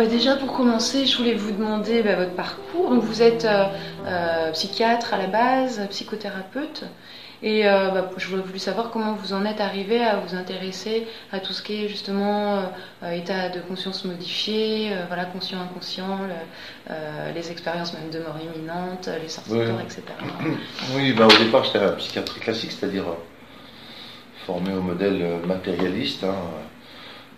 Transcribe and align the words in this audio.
Bah, 0.00 0.06
déjà 0.06 0.34
pour 0.34 0.54
commencer, 0.54 1.04
je 1.04 1.14
voulais 1.18 1.34
vous 1.34 1.52
demander 1.52 2.02
bah, 2.02 2.16
votre 2.16 2.32
parcours. 2.32 2.88
Donc 2.88 3.02
vous 3.02 3.20
êtes 3.20 3.44
euh, 3.44 3.66
euh, 4.06 4.50
psychiatre 4.52 5.12
à 5.12 5.18
la 5.18 5.26
base, 5.26 5.86
psychothérapeute. 5.90 6.84
Et 7.42 7.68
euh, 7.68 7.90
bah, 7.90 8.10
je 8.16 8.34
voulais 8.34 8.58
savoir 8.58 8.90
comment 8.92 9.12
vous 9.12 9.34
en 9.34 9.44
êtes 9.44 9.60
arrivé 9.60 10.02
à 10.02 10.16
vous 10.16 10.34
intéresser 10.34 11.06
à 11.32 11.40
tout 11.40 11.52
ce 11.52 11.60
qui 11.60 11.84
est 11.84 11.88
justement 11.88 12.62
état 13.12 13.50
de 13.50 13.60
conscience 13.60 14.06
modifié, 14.06 14.90
voilà, 15.08 15.26
conscient, 15.26 15.58
inconscient, 15.60 16.18
les 17.34 17.50
expériences 17.50 17.92
même 17.92 18.08
de 18.10 18.20
mort 18.20 18.38
imminente, 18.40 19.10
les 19.20 19.28
sorties 19.28 19.50
de 19.50 19.66
corps, 19.66 19.82
etc. 19.82 20.02
Oui, 20.94 21.12
bah, 21.12 21.26
au 21.26 21.44
départ 21.44 21.64
j'étais 21.64 21.78
un 21.78 21.92
psychiatre 21.92 22.40
classique, 22.40 22.72
c'est-à-dire 22.72 23.04
formé 24.46 24.72
au 24.72 24.80
modèle 24.80 25.40
matérialiste, 25.46 26.24
hein, 26.24 26.36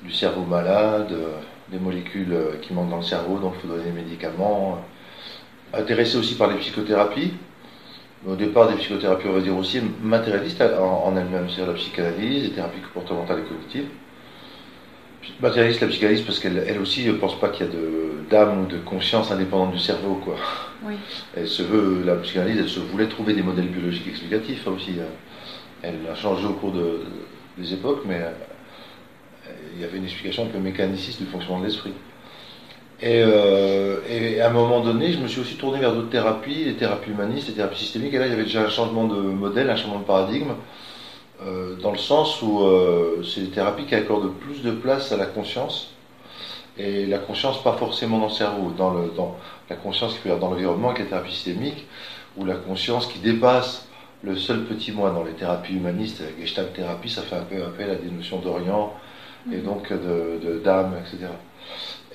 du 0.05 0.12
cerveau 0.12 0.42
malade 0.42 1.12
des 1.73 1.79
molécules 1.79 2.33
euh, 2.33 2.57
qui 2.61 2.75
manquent 2.75 2.91
dans 2.91 2.99
le 2.99 3.03
cerveau, 3.03 3.39
donc 3.39 3.55
il 3.57 3.62
faut 3.62 3.69
donner 3.69 3.85
des 3.85 4.03
médicaments. 4.03 4.79
Intéressé 5.73 6.19
aussi 6.19 6.35
par 6.35 6.51
les 6.51 6.59
psychothérapies. 6.59 7.33
Au 8.27 8.37
départ, 8.37 8.69
des 8.71 8.77
psychothérapies, 8.77 9.27
on 9.29 9.33
va 9.33 9.41
dire 9.41 9.57
aussi 9.57 9.81
matérialistes 10.03 10.62
en, 10.62 11.17
elles-mêmes, 11.17 11.48
c'est-à-dire 11.48 11.73
la 11.73 11.79
psychanalyse, 11.79 12.45
les 12.45 12.51
thérapies 12.51 12.81
comportementales 12.81 13.41
et 13.41 13.43
cognitives. 13.43 13.89
Matérialiste, 15.41 15.81
la 15.81 15.87
psychanalyse, 15.89 16.21
parce 16.23 16.39
qu'elle 16.39 16.62
elle 16.69 16.79
aussi 16.79 17.07
ne 17.07 17.12
pense 17.12 17.41
pas 17.41 17.48
qu'il 17.48 17.67
y 17.67 17.69
a 17.69 17.73
d'âme 18.31 18.62
ou 18.62 18.67
de 18.67 18.78
conscience 18.78 19.33
indépendante 19.33 19.73
du 19.73 19.78
cerveau. 19.78 20.20
Quoi. 20.23 20.37
Oui. 20.84 20.95
Elle 21.37 21.48
se 21.48 21.62
veut, 21.62 22.05
la 22.05 22.17
psychanalyse, 22.17 22.59
elle 22.59 22.69
se 22.69 22.81
voulait 22.81 23.09
trouver 23.09 23.33
des 23.33 23.43
modèles 23.43 23.69
biologiques 23.69 24.09
explicatifs 24.09 24.69
hein, 24.69 24.73
aussi. 24.77 24.93
Hein. 25.00 25.11
Elle 25.83 26.00
a 26.11 26.15
changé 26.15 26.47
au 26.47 26.53
cours 26.53 26.73
de, 26.73 27.00
des 27.59 27.73
époques, 27.73 28.03
mais 28.06 28.20
il 29.75 29.81
y 29.81 29.84
avait 29.84 29.98
une 29.98 30.05
explication 30.05 30.45
un 30.45 30.48
peu 30.48 30.59
mécaniciste 30.59 31.20
du 31.20 31.27
fonctionnement 31.27 31.61
de 31.61 31.67
l'esprit. 31.67 31.92
Euh, 33.05 34.01
et, 34.09 34.41
à 34.41 34.48
un 34.48 34.53
moment 34.53 34.81
donné, 34.81 35.12
je 35.12 35.19
me 35.19 35.27
suis 35.27 35.41
aussi 35.41 35.56
tourné 35.56 35.81
vers 35.81 35.92
d'autres 35.92 36.11
thérapies, 36.11 36.65
les 36.65 36.75
thérapies 36.75 37.11
humanistes, 37.11 37.48
les 37.48 37.55
thérapies 37.55 37.78
systémiques, 37.78 38.15
et 38.15 38.19
là 38.19 38.27
il 38.27 38.31
y 38.31 38.34
avait 38.34 38.45
déjà 38.45 38.62
un 38.62 38.69
changement 38.69 39.06
de 39.06 39.17
modèle, 39.17 39.70
un 39.70 39.77
changement 39.77 39.98
de 39.98 40.05
paradigme, 40.05 40.53
euh, 41.45 41.75
dans 41.77 41.91
le 41.91 41.98
sens 41.98 42.41
où 42.43 42.61
euh, 42.61 43.25
c'est 43.25 43.41
des 43.41 43.50
thérapies 43.50 43.87
qui 43.87 43.97
accordent 43.97 44.33
plus 44.34 44.62
de 44.62 44.70
place 44.70 45.11
à 45.11 45.17
la 45.17 45.27
conscience, 45.27 45.95
et 46.78 47.06
la 47.06 47.19
conscience 47.19 47.62
pas 47.62 47.73
forcément 47.73 48.19
dans 48.19 48.27
le 48.27 48.33
cerveau, 48.33 48.70
dans, 48.70 48.95
le, 48.95 49.11
la 49.69 49.77
conscience 49.77 50.15
qui 50.15 50.20
peut 50.20 50.28
être 50.28 50.39
dans 50.39 50.50
l'environnement 50.50 50.91
avec 50.91 51.00
les 51.00 51.06
thérapies 51.06 51.33
systémiques, 51.33 51.87
ou 52.37 52.45
la 52.45 52.55
conscience 52.55 53.06
qui 53.06 53.19
dépasse 53.19 53.89
le 54.23 54.37
seul 54.37 54.65
petit 54.65 54.93
moi 54.93 55.11
dans 55.11 55.25
les 55.25 55.33
thérapies 55.33 55.75
humanistes, 55.75 56.20
la 56.20 56.41
gestalt 56.41 56.73
thérapie, 56.73 57.11
ça 57.11 57.23
fait 57.23 57.34
un 57.34 57.43
peu 57.43 57.62
appel 57.65 57.91
à 57.91 57.97
des 57.97 58.11
notions 58.11 58.39
d'Orient, 58.39 58.95
et 59.51 59.59
donc 59.59 59.93
de, 59.93 60.61
d'âme, 60.62 60.95
etc. 61.01 61.31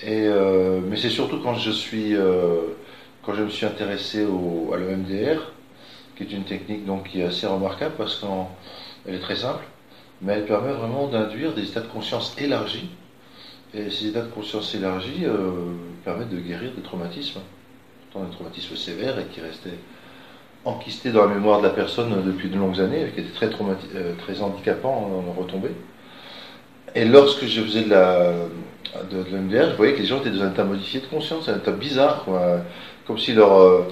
Et, 0.02 0.28
euh, 0.28 0.80
mais 0.88 0.96
c'est 0.96 1.10
surtout 1.10 1.40
quand 1.42 1.56
je 1.56 1.72
suis, 1.72 2.16
euh, 2.16 2.62
quand 3.24 3.34
je 3.34 3.44
me 3.44 3.50
suis 3.50 3.66
intéressé 3.66 4.26
au, 4.26 4.72
à 4.74 4.78
l'EMDR, 4.78 5.52
qui 6.16 6.24
est 6.24 6.32
une 6.32 6.44
technique 6.44 6.86
donc 6.86 7.10
qui 7.10 7.22
est 7.22 7.26
assez 7.26 7.48
remarquable 7.48 7.96
parce 7.98 8.20
qu'elle 8.20 9.16
est 9.16 9.20
très 9.20 9.36
simple, 9.36 9.64
mais 10.22 10.34
elle 10.34 10.46
permet 10.46 10.74
vraiment 10.74 11.08
d'induire 11.08 11.54
des 11.54 11.64
états 11.64 11.82
de 11.82 11.88
conscience 11.88 12.36
élargis. 12.40 12.90
Et 13.74 13.90
ces 13.90 14.08
états 14.08 14.22
de 14.22 14.30
conscience 14.30 14.74
élargis 14.76 15.26
euh, 15.26 15.74
permettent 16.06 16.30
de 16.30 16.40
guérir 16.40 16.72
des 16.72 16.82
traumatismes, 16.82 17.42
pourtant 18.12 18.28
des 18.28 18.34
traumatismes 18.34 18.76
sévères 18.76 19.20
et 19.20 19.26
qui 19.26 19.42
restaient 19.42 19.78
enquistés 20.64 21.12
dans 21.12 21.26
la 21.26 21.34
mémoire 21.34 21.62
de 21.62 21.68
la 21.68 21.74
personne 21.74 22.24
depuis 22.26 22.50
de 22.50 22.58
longues 22.58 22.80
années, 22.80 23.04
et 23.04 23.12
qui 23.12 23.22
étaient 23.22 23.34
très, 23.34 23.50
très 23.50 24.42
handicapants 24.42 25.24
en 25.28 25.40
retombées. 25.40 25.72
Et 26.96 27.06
lorsque 27.06 27.46
je 27.46 27.62
faisais 27.62 27.84
de 27.84 27.90
la 27.90 28.34
de, 29.12 29.26
je 29.30 29.76
voyais 29.76 29.94
que 29.94 30.00
les 30.00 30.06
gens 30.06 30.20
étaient 30.20 30.32
dans 30.32 30.44
un 30.44 30.52
état 30.52 30.64
modifié 30.64 31.00
de 31.00 31.06
conscience, 31.06 31.50
un 31.50 31.58
état 31.58 31.72
bizarre, 31.72 32.26
comme 33.06 33.18
si 33.18 33.34
leur, 33.34 33.86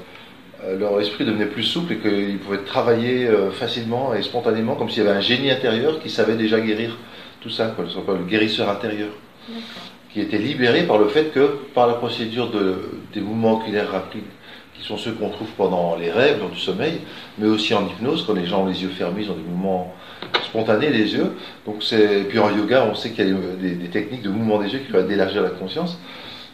euh, 0.65 0.77
leur 0.77 0.99
esprit 0.99 1.25
devenait 1.25 1.45
plus 1.45 1.63
souple 1.63 1.93
et 1.93 1.97
qu'ils 1.97 2.39
pouvaient 2.39 2.63
travailler 2.63 3.27
euh, 3.27 3.51
facilement 3.51 4.13
et 4.13 4.21
spontanément, 4.21 4.75
comme 4.75 4.89
s'il 4.89 5.03
y 5.03 5.07
avait 5.07 5.17
un 5.17 5.21
génie 5.21 5.51
intérieur 5.51 5.99
qui 5.99 6.09
savait 6.09 6.35
déjà 6.35 6.59
guérir 6.59 6.97
tout 7.41 7.49
ça, 7.49 7.73
quoi, 7.75 7.85
le 8.15 8.23
guérisseur 8.23 8.69
intérieur, 8.69 9.09
qui 10.11 10.21
était 10.21 10.37
libéré 10.37 10.83
par 10.83 10.97
le 10.97 11.07
fait 11.07 11.31
que, 11.31 11.59
par 11.73 11.87
la 11.87 11.93
procédure 11.93 12.49
de, 12.49 13.01
des 13.13 13.21
mouvements 13.21 13.53
oculaires 13.53 13.91
rapides, 13.91 14.23
qui 14.75 14.85
sont 14.85 14.97
ceux 14.97 15.11
qu'on 15.11 15.29
trouve 15.29 15.49
pendant 15.55 15.95
les 15.95 16.11
rêves, 16.11 16.39
lors 16.39 16.49
du 16.49 16.59
sommeil, 16.59 16.99
mais 17.37 17.47
aussi 17.47 17.73
en 17.73 17.87
hypnose, 17.87 18.25
quand 18.25 18.33
les 18.33 18.45
gens 18.45 18.63
ont 18.63 18.67
les 18.67 18.81
yeux 18.81 18.89
fermés, 18.89 19.23
ils 19.23 19.31
ont 19.31 19.35
des 19.35 19.43
mouvements 19.43 19.93
spontané 20.55 20.89
les 20.89 21.13
yeux. 21.13 21.33
Donc 21.65 21.83
c'est 21.83 22.25
puis 22.29 22.39
en 22.39 22.49
yoga, 22.55 22.87
on 22.89 22.95
sait 22.95 23.11
qu'il 23.11 23.27
y 23.27 23.31
a 23.31 23.35
des, 23.75 23.89
techniques 23.89 24.21
de 24.21 24.29
mouvement 24.29 24.59
des 24.59 24.71
yeux 24.71 24.79
qui 24.79 24.91
permettent 24.91 25.09
d'élargir 25.09 25.41
la 25.41 25.49
conscience. 25.49 25.97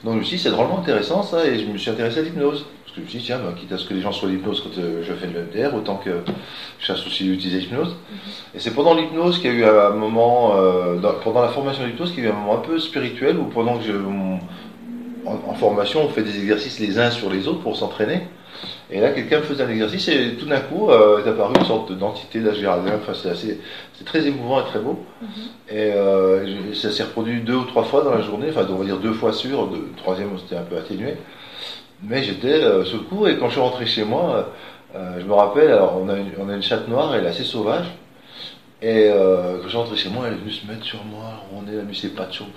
Donc 0.04 0.14
je 0.16 0.20
me 0.20 0.24
suis 0.24 0.38
dit, 0.38 0.44
c'est 0.44 0.50
drôlement 0.50 0.80
intéressant 0.80 1.22
ça, 1.22 1.46
et 1.46 1.60
je 1.60 1.66
me 1.68 1.78
suis 1.78 1.92
intéressé 1.92 2.20
à 2.20 2.22
l'hypnose. 2.24 2.66
Parce 2.84 2.96
que 2.96 3.02
je 3.02 3.06
me 3.06 3.10
suis 3.10 3.20
dit, 3.20 3.26
tiens, 3.26 3.38
bah, 3.38 3.54
quitte 3.56 3.72
à 3.72 3.78
ce 3.78 3.88
que 3.88 3.94
les 3.94 4.02
gens 4.02 4.12
soient 4.12 4.30
l'hypnose 4.30 4.62
quand 4.62 4.82
euh, 4.82 5.04
je 5.08 5.14
fais 5.14 5.28
de 5.28 5.34
l'EMDR, 5.34 5.76
autant 5.76 5.98
que 5.98 6.10
je 6.80 6.86
cherche 6.86 7.06
aussi 7.06 7.24
d'utiliser 7.24 7.60
l'hypnose. 7.60 7.90
Mm-hmm. 7.90 8.56
Et 8.56 8.60
c'est 8.60 8.72
pendant 8.72 8.96
l'hypnose 8.96 9.38
qu'il 9.38 9.54
y 9.54 9.54
a 9.54 9.58
eu 9.58 9.64
un 9.64 9.92
moment, 9.92 10.56
euh, 10.56 10.96
pendant 11.24 11.42
la 11.42 11.50
formation 11.50 11.84
de 11.84 11.90
l'hypnose, 11.90 12.12
qu'il 12.12 12.24
y 12.24 12.26
a 12.26 12.30
eu 12.30 12.34
un 12.34 12.36
moment 12.36 12.56
un 12.56 12.62
peu 12.62 12.80
spirituel, 12.80 13.38
où 13.38 13.44
pendant 13.46 13.78
que 13.78 13.84
je, 13.86 13.94
en, 15.26 15.54
formation, 15.54 16.04
on 16.04 16.10
fait 16.10 16.24
des 16.24 16.40
exercices 16.40 16.80
les 16.80 16.98
uns 16.98 17.12
sur 17.12 17.30
les 17.30 17.48
autres 17.48 17.62
pour 17.62 17.78
s'entraîner. 17.78 18.22
Et 18.92 19.00
là, 19.00 19.12
quelqu'un 19.12 19.42
faisait 19.42 19.64
un 19.64 19.70
exercice 19.70 20.08
et 20.10 20.36
tout 20.36 20.46
d'un 20.46 20.60
coup 20.60 20.90
euh, 20.90 21.24
est 21.24 21.30
apparu 21.30 21.54
une 21.58 21.66
sorte 21.66 21.92
d'entité 21.94 22.40
d'âge 22.40 22.64
Enfin, 22.66 23.14
c'est 23.14 23.30
assez, 23.30 23.60
c'est 23.98 24.06
très 24.06 24.28
émouvant 24.28 24.62
et 24.62 24.66
très 24.66 24.80
beau. 24.80 25.00
Mhm. 25.22 25.28
Et 25.70 25.94
euh, 25.94 26.74
ça 26.74 26.92
s'est 26.92 27.04
reproduit 27.04 27.42
deux 27.42 27.56
ou 27.56 27.66
trois 27.66 27.84
fois 27.84 28.04
dans 28.04 28.14
la 28.14 28.22
journée. 28.22 28.48
Enfin, 28.50 28.68
on 28.70 28.76
va 28.76 28.86
dire 28.86 28.98
deux 28.98 29.14
fois 29.14 29.32
sûr. 29.34 29.70
Le 29.72 29.92
troisième, 29.98 30.38
c'était 30.38 30.58
un 30.58 30.64
peu 30.64 30.78
atténué. 30.78 31.16
Mais 32.04 32.24
j'étais 32.24 32.64
euh, 32.64 32.84
sur 32.84 33.00
et 33.28 33.38
quand 33.38 33.48
je 33.48 33.52
suis 33.52 33.62
rentré 33.62 33.86
chez 33.86 34.04
moi, 34.04 34.52
euh, 34.96 35.20
je 35.20 35.26
me 35.26 35.34
rappelle. 35.34 35.72
Alors, 35.72 36.00
on 36.02 36.10
a, 36.10 36.18
une, 36.18 36.32
on 36.40 36.50
a 36.50 36.56
une 36.56 36.64
chatte 36.64 36.88
noire. 36.88 37.16
Elle 37.16 37.26
est 37.26 37.30
assez 37.30 37.44
sauvage. 37.44 37.86
Et 38.84 39.10
euh, 39.12 39.58
quand 39.58 39.64
je 39.66 39.70
suis 39.70 39.78
rentré 39.78 39.96
chez 39.96 40.10
moi, 40.10 40.26
elle 40.26 40.34
est 40.34 40.38
venue 40.38 40.52
se 40.52 40.66
mettre 40.66 40.84
sur 40.84 41.04
moi, 41.04 41.44
on 41.54 41.68
est, 41.70 41.74
elle 41.74 41.82
a 41.82 41.84
mis 41.84 41.96
ses 41.96 42.10
pattes 42.10 42.34
sur, 42.34 42.48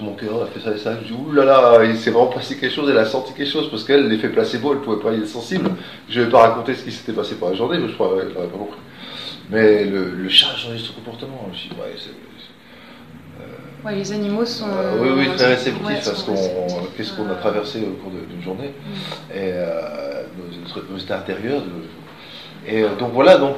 mon 0.00 0.14
cœur, 0.14 0.30
elle 0.36 0.42
a 0.44 0.46
fait 0.46 0.60
ça 0.60 0.74
et 0.74 0.78
ça. 0.78 0.98
Je 0.98 1.08
dis, 1.08 1.12
oulala, 1.12 1.84
il 1.84 1.98
s'est 1.98 2.10
vraiment 2.10 2.30
passé 2.30 2.56
quelque 2.56 2.74
chose, 2.74 2.88
elle 2.90 2.96
a 2.96 3.04
senti 3.04 3.34
quelque 3.34 3.50
chose, 3.50 3.70
parce 3.70 3.84
qu'elle, 3.84 4.08
l'effet 4.08 4.30
placebo, 4.30 4.72
elle 4.72 4.80
pouvait 4.80 5.02
pas 5.02 5.12
y 5.12 5.18
être 5.18 5.28
sensible. 5.28 5.70
Je 6.08 6.22
vais 6.22 6.30
pas 6.30 6.48
raconter 6.48 6.74
ce 6.74 6.84
qui 6.84 6.90
s'était 6.90 7.12
passé 7.12 7.34
par 7.34 7.50
la 7.50 7.56
journée, 7.56 7.76
mais 7.78 7.88
je 7.88 7.94
crois 7.94 8.16
qu'elle 8.16 8.32
n'aurait 8.32 8.46
pas 8.46 8.56
compris. 8.58 8.78
Mais 9.50 9.84
le, 9.84 10.10
le 10.10 10.28
chat 10.30 10.52
a 10.54 10.56
changé 10.56 10.78
son 10.78 10.94
comportement. 10.94 11.50
Je 11.52 11.68
ouais, 11.74 11.92
c'est. 11.98 12.10
Euh, 13.42 13.86
ouais, 13.86 13.94
les 13.94 14.10
animaux 14.10 14.46
sont. 14.46 14.66
Euh, 14.66 14.96
oui, 15.02 15.08
oui, 15.18 15.36
très 15.36 15.48
réceptifs 15.48 16.02
parce 16.02 16.22
qu'on, 16.22 16.34
qu'est-ce 16.96 17.12
qu'on 17.12 17.28
a 17.28 17.34
traversé 17.34 17.80
au 17.80 18.02
cours 18.02 18.10
d'une 18.10 18.42
journée. 18.42 18.68
Mm. 18.68 19.36
Et 19.36 19.52
euh, 19.52 20.22
nos, 20.38 20.82
nos, 20.94 20.98
états 20.98 21.18
intérieurs. 21.18 21.60
De, 21.60 21.68
et 22.66 22.82
donc 22.98 23.12
voilà, 23.12 23.36
donc 23.36 23.56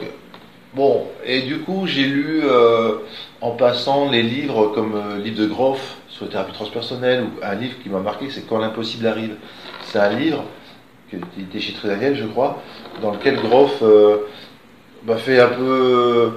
Bon, 0.77 1.07
et 1.25 1.41
du 1.41 1.61
coup, 1.61 1.87
j'ai 1.87 2.05
lu 2.05 2.43
euh, 2.45 2.97
en 3.41 3.53
passant 3.53 4.11
les 4.11 4.23
livres 4.23 4.73
comme 4.75 4.93
le 4.93 5.21
euh, 5.21 5.25
livre 5.25 5.39
de 5.39 5.47
Groff 5.47 5.97
sur 6.11 6.27
la 6.27 6.33
thérapie 6.33 6.53
transpersonnelle, 6.53 7.23
ou 7.23 7.43
un 7.43 7.55
livre 7.55 7.77
qui 7.83 7.89
m'a 7.89 8.01
marqué, 8.01 8.29
c'est 8.29 8.47
Quand 8.47 8.59
l'impossible 8.59 9.07
arrive. 9.07 9.37
C'est 9.85 9.99
un 9.99 10.11
livre 10.11 10.45
qui 11.09 11.17
était 11.41 11.61
chez 11.61 11.75
Daniel, 11.83 12.15
je 12.15 12.27
crois, 12.27 12.63
dans 13.01 13.13
lequel 13.13 13.37
Groff 13.37 13.79
euh, 13.81 14.19
fait 15.17 15.41
un 15.41 15.49
peu 15.49 16.33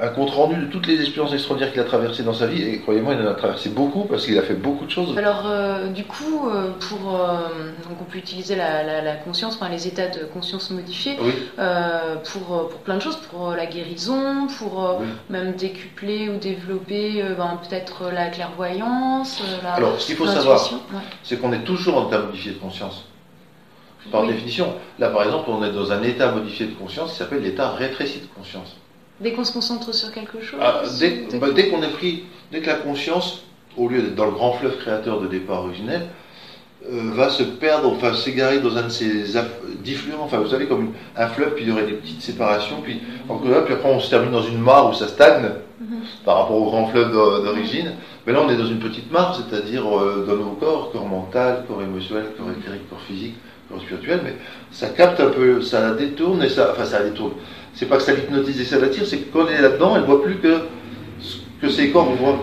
un 0.00 0.08
compte 0.08 0.30
rendu 0.30 0.56
de 0.56 0.66
toutes 0.66 0.88
les 0.88 1.00
expériences 1.00 1.32
extraordinaires 1.32 1.72
qu'il 1.72 1.80
a 1.80 1.84
traversées 1.84 2.24
dans 2.24 2.34
sa 2.34 2.46
vie. 2.46 2.62
Et 2.62 2.80
croyez-moi, 2.80 3.14
il 3.14 3.24
en 3.24 3.30
a 3.30 3.34
traversé 3.34 3.68
beaucoup 3.68 4.04
parce 4.04 4.26
qu'il 4.26 4.36
a 4.38 4.42
fait 4.42 4.54
beaucoup 4.54 4.86
de 4.86 4.90
choses. 4.90 5.16
Alors, 5.16 5.44
euh, 5.46 5.88
du 5.88 6.04
coup, 6.04 6.48
euh, 6.48 6.70
pour, 6.80 7.14
euh, 7.14 7.48
donc 7.88 7.98
on 8.00 8.04
peut 8.04 8.18
utiliser 8.18 8.56
la, 8.56 9.14
conscience, 9.24 9.54
enfin 9.54 9.68
les 9.68 9.86
états 9.86 10.08
de 10.08 10.24
conscience 10.24 10.70
modifiés 10.70 11.16
pour, 11.16 12.68
pour 12.68 12.80
plein 12.80 12.96
de 12.96 13.02
choses, 13.02 13.16
pour 13.30 13.52
la 13.52 13.66
guérison, 13.66 14.48
pour 14.58 15.00
même 15.30 15.52
décupler 15.52 16.28
ou 16.28 16.38
développer 16.38 17.22
ben, 17.36 17.58
peut-être 17.68 18.10
la 18.12 18.28
clairvoyance. 18.28 19.40
La, 19.62 19.74
Alors, 19.74 20.00
ce 20.00 20.06
qu'il 20.06 20.16
faut 20.16 20.26
savoir, 20.26 20.68
c'est 21.22 21.40
qu'on 21.40 21.52
est 21.52 21.64
toujours 21.64 21.98
en 21.98 22.08
état 22.08 22.18
modifié 22.18 22.52
de 22.52 22.58
conscience. 22.58 23.04
Par 24.10 24.26
définition. 24.26 24.74
Là, 24.98 25.08
par 25.08 25.22
exemple, 25.22 25.48
on 25.48 25.64
est 25.64 25.72
dans 25.72 25.90
un 25.90 26.02
état 26.02 26.30
modifié 26.30 26.66
de 26.66 26.74
conscience 26.74 27.12
qui 27.12 27.16
s'appelle 27.16 27.42
l'état 27.42 27.70
rétréci 27.70 28.20
de 28.20 28.26
conscience. 28.26 28.76
Dès 29.24 29.32
qu'on 29.32 29.44
se 29.44 29.54
concentre 29.54 29.94
sur 29.94 30.12
quelque 30.12 30.42
chose 30.42 30.60
ah, 30.62 30.82
bah, 31.40 31.46
Dès, 31.54 31.68
qu'on 31.68 31.82
est 31.82 31.92
pris, 31.92 32.24
dès 32.52 32.60
que 32.60 32.66
la 32.66 32.74
conscience, 32.74 33.44
au 33.74 33.88
lieu 33.88 34.02
d'être 34.02 34.14
dans 34.14 34.26
le 34.26 34.32
grand 34.32 34.52
fleuve 34.52 34.76
créateur 34.76 35.18
de 35.18 35.26
départ 35.26 35.64
originel, 35.64 36.08
euh, 36.86 37.10
va 37.14 37.30
se 37.30 37.42
perdre, 37.42 37.90
enfin 37.90 38.12
s'égarer 38.12 38.60
dans 38.60 38.76
un 38.76 38.82
de 38.82 38.88
ces 38.90 39.24
diffluents, 39.82 40.24
enfin 40.24 40.36
vous 40.36 40.50
savez 40.50 40.66
comme 40.66 40.92
un 41.16 41.26
fleuve, 41.28 41.54
puis 41.54 41.64
il 41.64 41.70
y 41.70 41.72
aurait 41.72 41.86
des 41.86 41.94
petites 41.94 42.20
séparations, 42.20 42.82
puis, 42.82 43.00
puis 43.26 43.54
après 43.54 43.90
on 43.90 43.98
se 43.98 44.10
termine 44.10 44.30
dans 44.30 44.42
une 44.42 44.58
mare 44.58 44.90
où 44.90 44.92
ça 44.92 45.08
stagne 45.08 45.52
mhm. 45.80 46.02
par 46.26 46.40
rapport 46.40 46.56
au 46.56 46.66
grand 46.66 46.88
fleuve 46.88 47.10
d'origine. 47.10 47.92
Mais 48.26 48.34
là 48.34 48.40
on 48.44 48.50
est 48.50 48.56
dans 48.56 48.66
une 48.66 48.78
petite 48.78 49.10
mare, 49.10 49.34
c'est-à-dire 49.34 49.86
euh, 49.86 50.26
dans 50.28 50.36
nos 50.36 50.50
corps, 50.50 50.92
corps 50.92 51.06
mental, 51.06 51.64
corps 51.66 51.80
émotionnel, 51.80 52.26
corps 52.36 52.50
éthérique, 52.50 52.90
corps 52.90 53.00
physique, 53.00 53.36
corps 53.70 53.80
spirituel, 53.80 54.20
mais 54.22 54.34
ça 54.70 54.88
capte 54.88 55.18
un 55.18 55.30
peu, 55.30 55.62
ça 55.62 55.94
détourne 55.94 56.42
et 56.42 56.50
ça, 56.50 56.72
enfin 56.72 56.84
ça 56.84 57.02
détourne 57.02 57.32
c'est 57.74 57.86
pas 57.86 57.96
que 57.96 58.02
ça 58.02 58.14
l'hypnotise 58.14 58.60
et 58.60 58.64
ça 58.64 58.78
l'attire, 58.78 59.06
c'est 59.06 59.18
que 59.18 59.32
quand 59.32 59.46
elle 59.48 59.56
est 59.56 59.62
là-dedans, 59.62 59.96
elle 59.96 60.04
voit 60.04 60.22
plus 60.22 60.36
que 60.36 60.60
que 61.60 61.70
ses 61.70 61.90
corps 61.90 62.10
voient. 62.14 62.38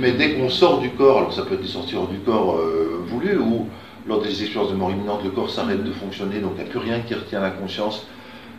Mais 0.00 0.12
dès 0.12 0.34
qu'on 0.34 0.48
sort 0.48 0.80
du 0.80 0.90
corps, 0.90 1.18
alors 1.18 1.32
ça 1.32 1.42
peut 1.42 1.54
être 1.54 1.62
des 1.62 1.68
sorties 1.68 1.96
du 2.10 2.18
corps 2.18 2.56
euh, 2.56 3.02
voulu, 3.06 3.36
où 3.36 3.66
lors 4.06 4.20
des 4.20 4.42
expériences 4.42 4.70
de 4.70 4.76
mort 4.76 4.90
imminente, 4.90 5.22
le 5.24 5.30
corps 5.30 5.50
s'arrête 5.50 5.82
de 5.82 5.92
fonctionner, 5.92 6.40
donc 6.40 6.52
il 6.56 6.62
n'y 6.62 6.68
a 6.68 6.70
plus 6.70 6.78
rien 6.78 7.00
qui 7.00 7.14
retient 7.14 7.40
la 7.40 7.50
conscience, 7.50 8.06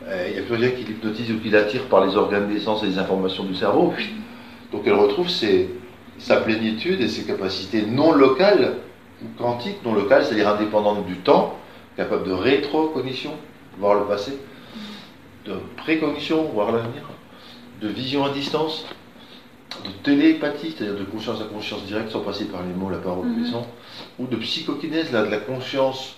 euh, 0.07 0.27
il 0.27 0.33
n'y 0.33 0.39
a 0.39 0.43
plus 0.43 0.55
rien 0.55 0.69
qui 0.71 0.83
l'hypnotise 0.83 1.31
ou 1.31 1.39
qui 1.39 1.49
l'attire 1.49 1.83
par 1.83 2.05
les 2.05 2.15
organes 2.15 2.47
d'essence 2.47 2.83
et 2.83 2.87
les 2.87 2.97
informations 2.97 3.43
du 3.43 3.55
cerveau. 3.55 3.93
Donc 4.71 4.81
elle 4.85 4.93
retrouve 4.93 5.27
sa 5.29 6.37
plénitude 6.37 7.01
et 7.01 7.07
ses 7.07 7.23
capacités 7.23 7.83
non 7.85 8.13
locales 8.13 8.75
ou 9.21 9.27
quantiques, 9.37 9.83
non 9.85 9.93
locales, 9.93 10.25
c'est-à-dire 10.25 10.49
indépendantes 10.49 11.05
du 11.05 11.17
temps, 11.17 11.57
capable 11.95 12.25
de 12.25 12.33
rétrocognition, 12.33 13.31
voir 13.79 13.95
le 13.95 14.05
passé, 14.05 14.37
de 15.45 15.53
précognition, 15.77 16.43
voir 16.43 16.71
l'avenir, 16.71 17.03
de 17.81 17.87
vision 17.87 18.25
à 18.25 18.29
distance, 18.29 18.85
de 19.83 19.89
télépathie, 20.03 20.73
c'est-à-dire 20.77 20.99
de 20.99 21.03
conscience 21.03 21.41
à 21.41 21.45
conscience 21.45 21.83
directe 21.85 22.11
sans 22.11 22.21
passer 22.21 22.45
par 22.45 22.61
les 22.63 22.73
mots, 22.73 22.89
la 22.89 22.97
parole, 22.97 23.27
mm 23.27 23.43
-hmm. 23.45 23.63
ou 24.19 24.27
de 24.27 24.35
psychokinèse, 24.37 25.11
là, 25.11 25.23
de 25.23 25.31
la 25.31 25.39
conscience 25.39 26.15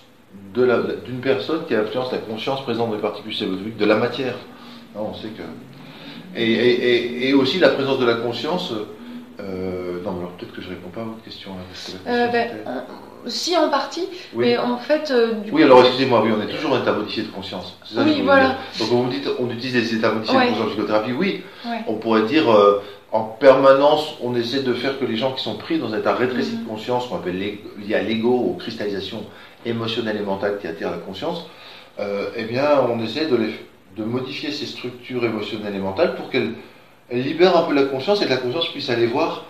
d'une 0.54 1.20
personne 1.20 1.64
qui 1.66 1.74
a 1.74 1.80
influence 1.80 2.12
la 2.12 2.18
conscience 2.18 2.62
présente 2.62 2.92
les 2.92 3.00
particules 3.00 3.34
célotiques 3.34 3.76
de 3.76 3.84
la 3.84 3.96
matière. 3.96 4.36
Ah, 4.94 5.00
on 5.02 5.14
sait 5.14 5.28
que. 5.28 5.42
Et, 6.38 7.28
et, 7.28 7.34
aussi 7.34 7.58
la 7.58 7.70
présence 7.70 7.98
de 7.98 8.06
la 8.06 8.14
conscience. 8.14 8.72
Euh, 9.40 10.02
non, 10.02 10.12
mais 10.12 10.20
alors 10.20 10.32
peut-être 10.32 10.52
que 10.52 10.62
je 10.62 10.68
ne 10.68 10.74
réponds 10.74 10.90
pas 10.90 11.02
à 11.02 11.04
votre 11.04 11.22
question. 11.22 11.52
euh, 12.06 12.80
si, 13.26 13.56
en 13.56 13.68
partie, 13.68 14.08
mais 14.34 14.56
en 14.56 14.78
fait. 14.78 15.10
Euh, 15.10 15.34
oui, 15.52 15.62
alors 15.62 15.80
excusez-moi, 15.80 16.22
oui, 16.24 16.30
on 16.36 16.42
est 16.42 16.52
toujours 16.52 16.72
en 16.72 16.80
état 16.80 16.92
modifié 16.92 17.24
de 17.24 17.28
conscience. 17.28 17.76
Ça 17.84 18.02
oui, 18.02 18.22
voilà. 18.22 18.56
Donc, 18.78 18.88
vous 18.88 19.02
me 19.02 19.10
dites, 19.10 19.28
on 19.38 19.50
utilise 19.50 19.74
les 19.74 19.94
états 19.94 20.12
modifiés 20.12 20.38
de 20.38 20.46
conscience 20.46 20.66
en 20.66 20.68
psychothérapie, 20.68 21.12
oui. 21.12 21.42
On 21.86 21.94
pourrait 21.94 22.22
dire, 22.22 22.50
euh, 22.50 22.82
en 23.12 23.22
permanence, 23.22 24.14
on 24.22 24.34
essaie 24.34 24.62
de 24.62 24.74
faire 24.74 24.98
que 24.98 25.04
les 25.04 25.16
gens 25.16 25.32
qui 25.32 25.42
sont 25.42 25.56
pris 25.56 25.78
dans 25.78 25.92
un 25.92 25.98
état 25.98 26.14
rétréci 26.14 26.52
de 26.52 26.62
mm-hmm. 26.62 26.66
conscience, 26.66 27.06
qu'on 27.06 27.16
appelle 27.16 27.38
lié 27.38 27.94
à 27.94 28.02
l'ego, 28.02 28.32
aux 28.32 28.54
cristallisations 28.54 29.24
émotionnelles 29.64 30.16
et 30.16 30.24
mentales 30.24 30.58
qui 30.60 30.66
attirent 30.66 30.90
la 30.90 30.98
conscience, 30.98 31.46
euh, 31.98 32.28
eh 32.36 32.44
bien, 32.44 32.80
on 32.88 33.02
essaie 33.02 33.26
de, 33.26 33.36
les, 33.36 33.54
de 33.96 34.04
modifier 34.04 34.52
ces 34.52 34.66
structures 34.66 35.24
émotionnelles 35.24 35.74
et 35.74 35.80
mentales 35.80 36.14
pour 36.14 36.30
qu'elles 36.30 36.52
libèrent 37.10 37.56
un 37.56 37.62
peu 37.62 37.74
la 37.74 37.84
conscience 37.84 38.22
et 38.22 38.26
que 38.26 38.30
la 38.30 38.36
conscience 38.36 38.68
puisse 38.68 38.90
aller 38.90 39.06
voir 39.06 39.44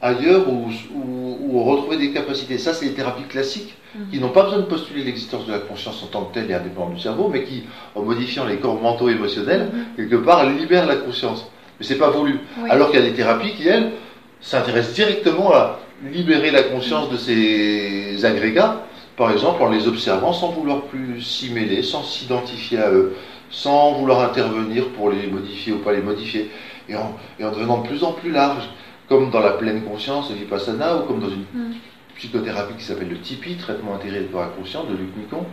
ailleurs 0.00 0.48
ou, 0.48 0.70
ou, 0.94 1.62
retrouver 1.64 1.96
des 1.96 2.12
capacités. 2.12 2.58
Ça, 2.58 2.72
c'est 2.72 2.86
les 2.86 2.92
thérapies 2.92 3.24
classiques 3.28 3.74
qui 4.10 4.20
n'ont 4.20 4.28
pas 4.28 4.44
besoin 4.44 4.58
de 4.58 4.64
postuler 4.64 5.02
l'existence 5.02 5.46
de 5.46 5.52
la 5.52 5.58
conscience 5.58 6.02
en 6.02 6.06
tant 6.06 6.24
que 6.24 6.34
telle 6.34 6.50
et 6.50 6.54
indépendante 6.54 6.94
du 6.94 7.00
cerveau, 7.00 7.28
mais 7.32 7.42
qui, 7.42 7.64
en 7.94 8.02
modifiant 8.02 8.46
les 8.46 8.56
corps 8.56 8.80
mentaux 8.80 9.08
et 9.08 9.12
émotionnels, 9.12 9.70
mm-hmm. 9.72 9.96
quelque 9.96 10.16
part, 10.16 10.48
libèrent 10.48 10.86
la 10.86 10.96
conscience 10.96 11.50
mais 11.78 11.86
c'est 11.86 11.98
pas 11.98 12.10
voulu. 12.10 12.40
Alors 12.68 12.90
qu'il 12.90 13.00
y 13.00 13.02
a 13.02 13.06
des 13.06 13.14
thérapies 13.14 13.54
qui, 13.54 13.68
elles, 13.68 13.92
s'intéressent 14.40 14.94
directement 14.94 15.52
à 15.52 15.78
libérer 16.04 16.50
la 16.50 16.62
conscience 16.62 17.10
de 17.10 17.16
ces 17.16 18.24
agrégats, 18.24 18.84
par 19.16 19.30
exemple 19.32 19.62
en 19.62 19.68
les 19.68 19.88
observant 19.88 20.32
sans 20.32 20.50
vouloir 20.50 20.82
plus 20.82 21.20
s'y 21.22 21.50
mêler, 21.50 21.82
sans 21.82 22.02
s'identifier 22.04 22.78
à 22.78 22.90
eux, 22.90 23.14
sans 23.50 23.92
vouloir 23.92 24.20
intervenir 24.20 24.88
pour 24.90 25.10
les 25.10 25.26
modifier 25.26 25.72
ou 25.72 25.78
pas 25.78 25.92
les 25.92 26.02
modifier, 26.02 26.50
et 26.88 26.94
en, 26.94 27.14
devenant 27.38 27.82
de 27.82 27.88
plus 27.88 28.04
en 28.04 28.12
plus 28.12 28.30
large, 28.30 28.68
comme 29.08 29.30
dans 29.30 29.40
la 29.40 29.52
pleine 29.52 29.82
conscience 29.84 30.30
de 30.30 30.34
Vipassana 30.34 30.96
ou 30.96 31.06
comme 31.06 31.20
dans 31.20 31.30
une 31.30 31.46
mm. 31.52 31.74
psychothérapie 32.16 32.74
qui 32.74 32.84
s'appelle 32.84 33.08
le 33.08 33.18
TIPI, 33.18 33.56
traitement 33.56 33.94
intégré 33.94 34.20
de 34.20 34.26
corps 34.26 34.54
conscience 34.56 34.88
de 34.88 34.94
Luc 34.94 35.16
Nicon. 35.16 35.46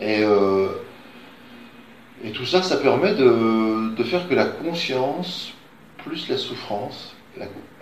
Et 0.00 0.22
euh, 0.22 0.68
et 2.24 2.30
tout 2.30 2.46
ça, 2.46 2.62
ça 2.62 2.78
permet 2.78 3.14
de, 3.14 4.02
faire 4.04 4.26
que 4.28 4.34
la 4.34 4.46
conscience, 4.46 5.52
plus 5.98 6.28
la 6.28 6.38
souffrance, 6.38 7.14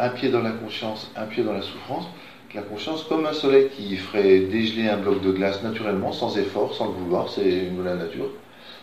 un 0.00 0.08
pied 0.08 0.30
dans 0.30 0.42
la 0.42 0.50
conscience, 0.50 1.12
un 1.14 1.26
pied 1.26 1.44
dans 1.44 1.52
la 1.52 1.62
souffrance, 1.62 2.06
que 2.50 2.56
la 2.56 2.62
conscience, 2.62 3.04
comme 3.04 3.24
un 3.24 3.32
soleil 3.32 3.68
qui 3.68 3.96
ferait 3.96 4.40
dégeler 4.40 4.88
un 4.88 4.96
bloc 4.96 5.20
de 5.20 5.30
glace 5.30 5.62
naturellement, 5.62 6.10
sans 6.10 6.36
effort, 6.38 6.74
sans 6.74 6.86
le 6.86 6.92
vouloir, 6.92 7.28
c'est 7.28 7.66
une 7.66 7.78
de 7.78 7.82
la 7.82 7.94
nature, 7.94 8.30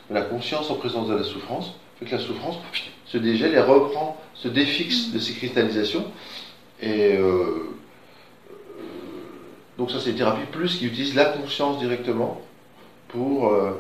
la 0.10 0.22
conscience 0.22 0.72
en 0.72 0.76
présence 0.76 1.10
de 1.10 1.16
la 1.16 1.24
souffrance 1.24 1.74
la 2.12 2.20
souffrance 2.20 2.58
se 3.06 3.18
dégèle 3.18 3.54
et 3.54 3.60
reprend, 3.60 4.18
se 4.34 4.48
défixe 4.48 5.12
de 5.12 5.20
ses 5.20 5.34
cristallisations. 5.34 6.06
Et 6.82 7.18
euh, 7.18 7.22
euh, 7.22 8.54
donc 9.78 9.92
ça 9.92 10.00
c'est 10.00 10.12
une 10.12 10.16
thérapie 10.16 10.46
plus 10.52 10.78
qui 10.78 10.86
utilise 10.86 11.16
la 11.16 11.26
conscience 11.26 11.80
directement 11.80 12.42
euh, 13.16 13.72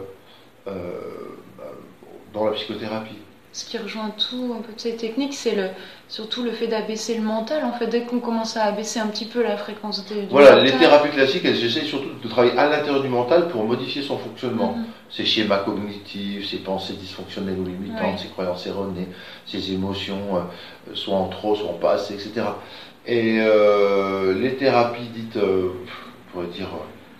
dans 2.33 2.45
la 2.45 2.51
psychothérapie. 2.51 3.16
Ce 3.51 3.65
qui 3.65 3.79
rejoint 3.79 4.11
tout 4.11 4.55
un 4.55 4.61
peu 4.61 4.73
de 4.73 4.79
ces 4.79 4.95
techniques, 4.95 5.33
c'est 5.33 5.55
le, 5.55 5.69
surtout 6.07 6.43
le 6.43 6.51
fait 6.51 6.67
d'abaisser 6.67 7.15
le 7.15 7.23
mental. 7.23 7.63
En 7.65 7.73
fait, 7.73 7.87
dès 7.87 8.01
qu'on 8.01 8.19
commence 8.19 8.55
à 8.55 8.65
abaisser 8.65 8.99
un 8.99 9.07
petit 9.07 9.25
peu 9.25 9.41
la 9.41 9.57
fréquence 9.57 10.05
des. 10.05 10.27
Voilà, 10.29 10.61
les 10.61 10.71
thérapies 10.71 11.09
classiques, 11.09 11.45
elles 11.45 11.63
essaient 11.63 11.83
surtout 11.83 12.09
de 12.21 12.27
travailler 12.27 12.55
à 12.59 12.69
l'intérieur 12.69 13.01
du 13.01 13.09
mental 13.09 13.47
pour 13.47 13.63
modifier 13.63 14.03
son 14.03 14.19
fonctionnement. 14.19 14.73
Mhm. 14.73 14.85
Ses 15.09 15.25
schémas 15.25 15.59
cognitifs, 15.59 16.47
ses 16.47 16.57
pensées 16.57 16.93
dysfonctionnelles 16.93 17.57
ou 17.57 17.65
limitantes, 17.65 18.19
ses 18.19 18.27
croyances 18.27 18.67
erronées, 18.67 19.07
ses 19.47 19.71
émotions, 19.73 20.35
euh, 20.35 20.93
soit 20.93 21.15
en 21.15 21.29
trop, 21.29 21.55
soit 21.55 21.69
en 21.69 21.73
pas 21.73 21.93
assez, 21.93 22.13
etc. 22.13 22.45
Et 23.07 23.37
euh, 23.39 24.39
les 24.39 24.57
thérapies 24.57 25.09
dites, 25.11 25.37
euh, 25.37 25.69
on 25.71 26.31
pourrait 26.31 26.53
dire, 26.53 26.69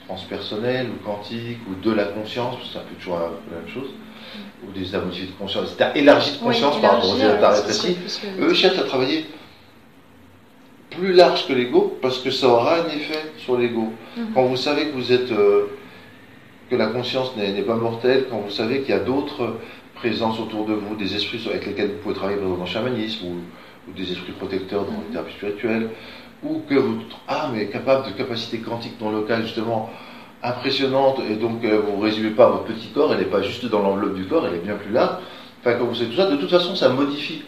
transpersonnelles 0.06 0.90
ou 0.92 1.04
quantiques 1.04 1.60
ou 1.68 1.84
de 1.84 1.92
la 1.92 2.06
conscience, 2.06 2.58
c'est 2.72 2.78
un 2.78 2.84
peu 2.84 2.94
toujours 2.94 3.18
la 3.18 3.58
même 3.58 3.68
chose 3.68 3.90
ou 4.66 4.72
des 4.72 4.88
états 4.88 5.00
de 5.00 5.06
conscience, 5.38 5.66
des 5.66 5.74
états 5.74 5.96
élargis 5.96 6.34
de 6.34 6.38
conscience 6.38 6.80
par 6.82 6.96
rapport 6.96 7.12
aux 7.12 7.18
états 7.18 7.52
rétrécis, 7.52 7.98
eux 8.40 8.54
cherchent 8.54 8.80
à 8.80 8.84
travailler 8.84 9.26
plus 10.90 11.14
large 11.14 11.48
que 11.48 11.54
l'ego 11.54 11.98
parce 12.02 12.20
que 12.20 12.32
ça 12.32 12.48
aura 12.48 12.76
un 12.82 12.88
effet 12.88 13.32
sur 13.38 13.58
l'ego. 13.58 13.94
Mhm. 14.18 14.28
Quand 14.34 14.44
vous 14.44 14.58
savez 14.58 14.88
que 14.88 14.94
vous 14.94 15.12
êtes 15.12 15.32
euh, 15.32 15.68
que 16.70 16.76
la 16.76 16.88
conscience 16.88 17.36
n'est 17.36 17.62
pas 17.62 17.76
mortelle, 17.76 18.26
quand 18.30 18.40
vous 18.40 18.52
savez 18.52 18.82
qu'il 18.82 18.90
y 18.90 18.98
a 18.98 19.00
d'autres 19.00 19.56
présences 19.96 20.40
autour 20.40 20.66
de 20.66 20.74
vous, 20.74 20.96
des 20.96 21.16
esprits 21.16 21.42
avec 21.50 21.66
lesquels 21.66 21.88
vous 21.88 21.98
pouvez 22.04 22.16
travailler 22.16 22.40
dans 22.40 22.56
le 22.56 22.66
chamanisme 22.66 23.26
ou, 23.26 23.92
des 23.96 24.12
esprits 24.12 24.34
protecteurs 24.34 24.86
dans 24.86 24.92
les 24.92 25.12
thérapies 25.12 25.34
spirituelles, 25.34 25.90
ou 26.44 26.62
que 26.70 26.76
vous 26.76 27.00
ah 27.28 27.50
mais 27.52 27.66
capable 27.66 28.06
de 28.06 28.12
capacités 28.12 28.60
quantiques 28.60 29.02
non 29.02 29.10
locales 29.10 29.42
justement 29.42 29.90
impressionnante 30.44 31.20
et 31.30 31.36
donc 31.36 31.64
euh, 31.64 31.82
vous 31.82 31.98
ne 31.98 32.04
résumez 32.04 32.32
pas 32.32 32.50
votre 32.50 32.66
petit 32.66 32.88
corps, 32.90 33.14
elle 33.14 33.20
n'est 33.20 33.26
pas 33.26 33.42
juste 33.42 33.66
dans 33.66 33.82
l'enveloppe 33.82 34.16
du 34.16 34.26
corps, 34.26 34.46
elle 34.48 34.56
est 34.56 34.64
bien 34.64 34.76
plus 34.76 34.92
là. 34.92 35.20
Enfin, 35.60 35.74
quand 35.74 35.86
vous 35.86 35.96
savez 35.96 36.10
tout 36.10 36.16
ça, 36.16 36.30
de 36.30 36.38
toute 36.38 36.50
façon, 36.50 36.76
ça 36.76 36.90
modifie 36.90 37.44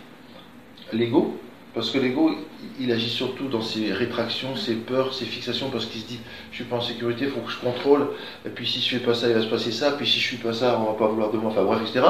l'ego, 0.92 1.38
parce 1.74 1.90
que 1.90 2.00
l'ego, 2.00 2.32
il 2.80 2.92
agit 2.92 3.10
surtout 3.10 3.48
dans 3.48 3.62
ses 3.62 3.94
rétractions, 3.94 4.58
ses 4.58 4.76
peurs, 4.76 5.14
ses 5.14 5.24
fixations, 5.24 5.70
parce 5.70 5.86
qu'il 5.86 6.02
se 6.02 6.08
dit, 6.08 6.20
je 6.52 6.58
suis 6.58 6.66
pas 6.66 6.76
en 6.76 6.82
sécurité, 6.82 7.26
il 7.26 7.32
faut 7.32 7.40
que 7.40 7.52
je 7.52 7.60
contrôle, 7.60 8.10
et 8.46 8.50
puis 8.50 8.68
si 8.68 8.82
je 8.82 8.98
fais 8.98 9.06
pas 9.06 9.14
ça, 9.14 9.30
il 9.30 9.36
va 9.36 9.42
se 9.42 9.48
passer 9.48 9.72
ça, 9.72 9.92
puis 9.92 10.06
si 10.06 10.20
je 10.20 10.28
suis 10.28 10.38
pas 10.38 10.52
ça, 10.52 10.78
on 10.82 10.92
va 10.92 10.98
pas 10.98 11.08
vouloir 11.08 11.32
de 11.32 11.38
moi, 11.38 11.52
enfin 11.52 11.64
bref, 11.64 11.80
etc. 11.82 12.06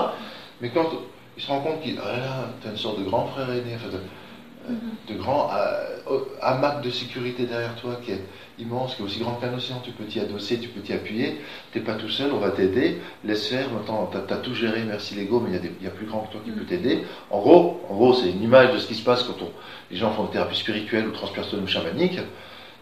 Mais 0.61 0.69
quand 0.69 0.89
il 1.37 1.43
se 1.43 1.47
rend 1.47 1.59
compte 1.59 1.81
qu'il, 1.81 1.99
ah 2.03 2.17
là, 2.17 2.49
as 2.65 2.69
une 2.69 2.77
sorte 2.77 2.99
de 2.99 3.03
grand 3.03 3.27
frère 3.27 3.51
aîné, 3.51 3.75
enfin, 3.75 3.95
de, 4.71 4.75
mm-hmm. 4.75 5.13
de 5.13 5.21
grand 5.21 5.49
euh, 5.53 6.19
hamac 6.41 6.81
de 6.81 6.89
sécurité 6.89 7.45
derrière 7.45 7.75
toi 7.75 7.99
qui 8.03 8.11
est 8.11 8.21
immense, 8.59 8.95
qui 8.95 9.01
est 9.01 9.05
aussi 9.05 9.19
grand 9.19 9.35
qu'un 9.35 9.53
océan. 9.53 9.81
Tu 9.83 9.91
peux 9.91 10.03
t'y 10.05 10.19
adosser, 10.19 10.59
tu 10.59 10.69
peux 10.69 10.81
t'y 10.81 10.93
appuyer. 10.93 11.41
Tu 11.71 11.79
n'es 11.79 11.85
pas 11.85 11.95
tout 11.95 12.09
seul, 12.09 12.31
on 12.33 12.37
va 12.37 12.51
t'aider. 12.51 12.99
Laisse 13.23 13.47
faire. 13.47 13.71
Maintenant, 13.71 14.09
tu 14.11 14.33
as, 14.33 14.37
tout 14.37 14.53
géré, 14.53 14.83
merci 14.85 15.15
l'ego, 15.15 15.39
mais 15.39 15.57
il 15.57 15.83
y, 15.83 15.87
a 15.87 15.91
plus 15.91 16.05
grand 16.05 16.21
que 16.21 16.33
toi 16.33 16.41
qui 16.43 16.51
peut 16.51 16.65
t'aider. 16.65 17.03
En 17.29 17.39
gros, 17.39 17.81
en 17.89 17.95
gros 17.95 18.13
c'est 18.13 18.29
une 18.29 18.43
image 18.43 18.73
de 18.73 18.79
ce 18.79 18.87
qui 18.87 18.95
se 18.95 19.03
passe 19.03 19.23
quand 19.23 19.35
les 19.89 19.97
gens 19.97 20.11
font 20.11 20.25
une 20.25 20.31
thérapie 20.31 20.57
spirituelle 20.57 21.07
ou 21.07 21.11
transpersonnelle 21.11 21.65
ou 21.65 21.67
chamanique. 21.67 22.19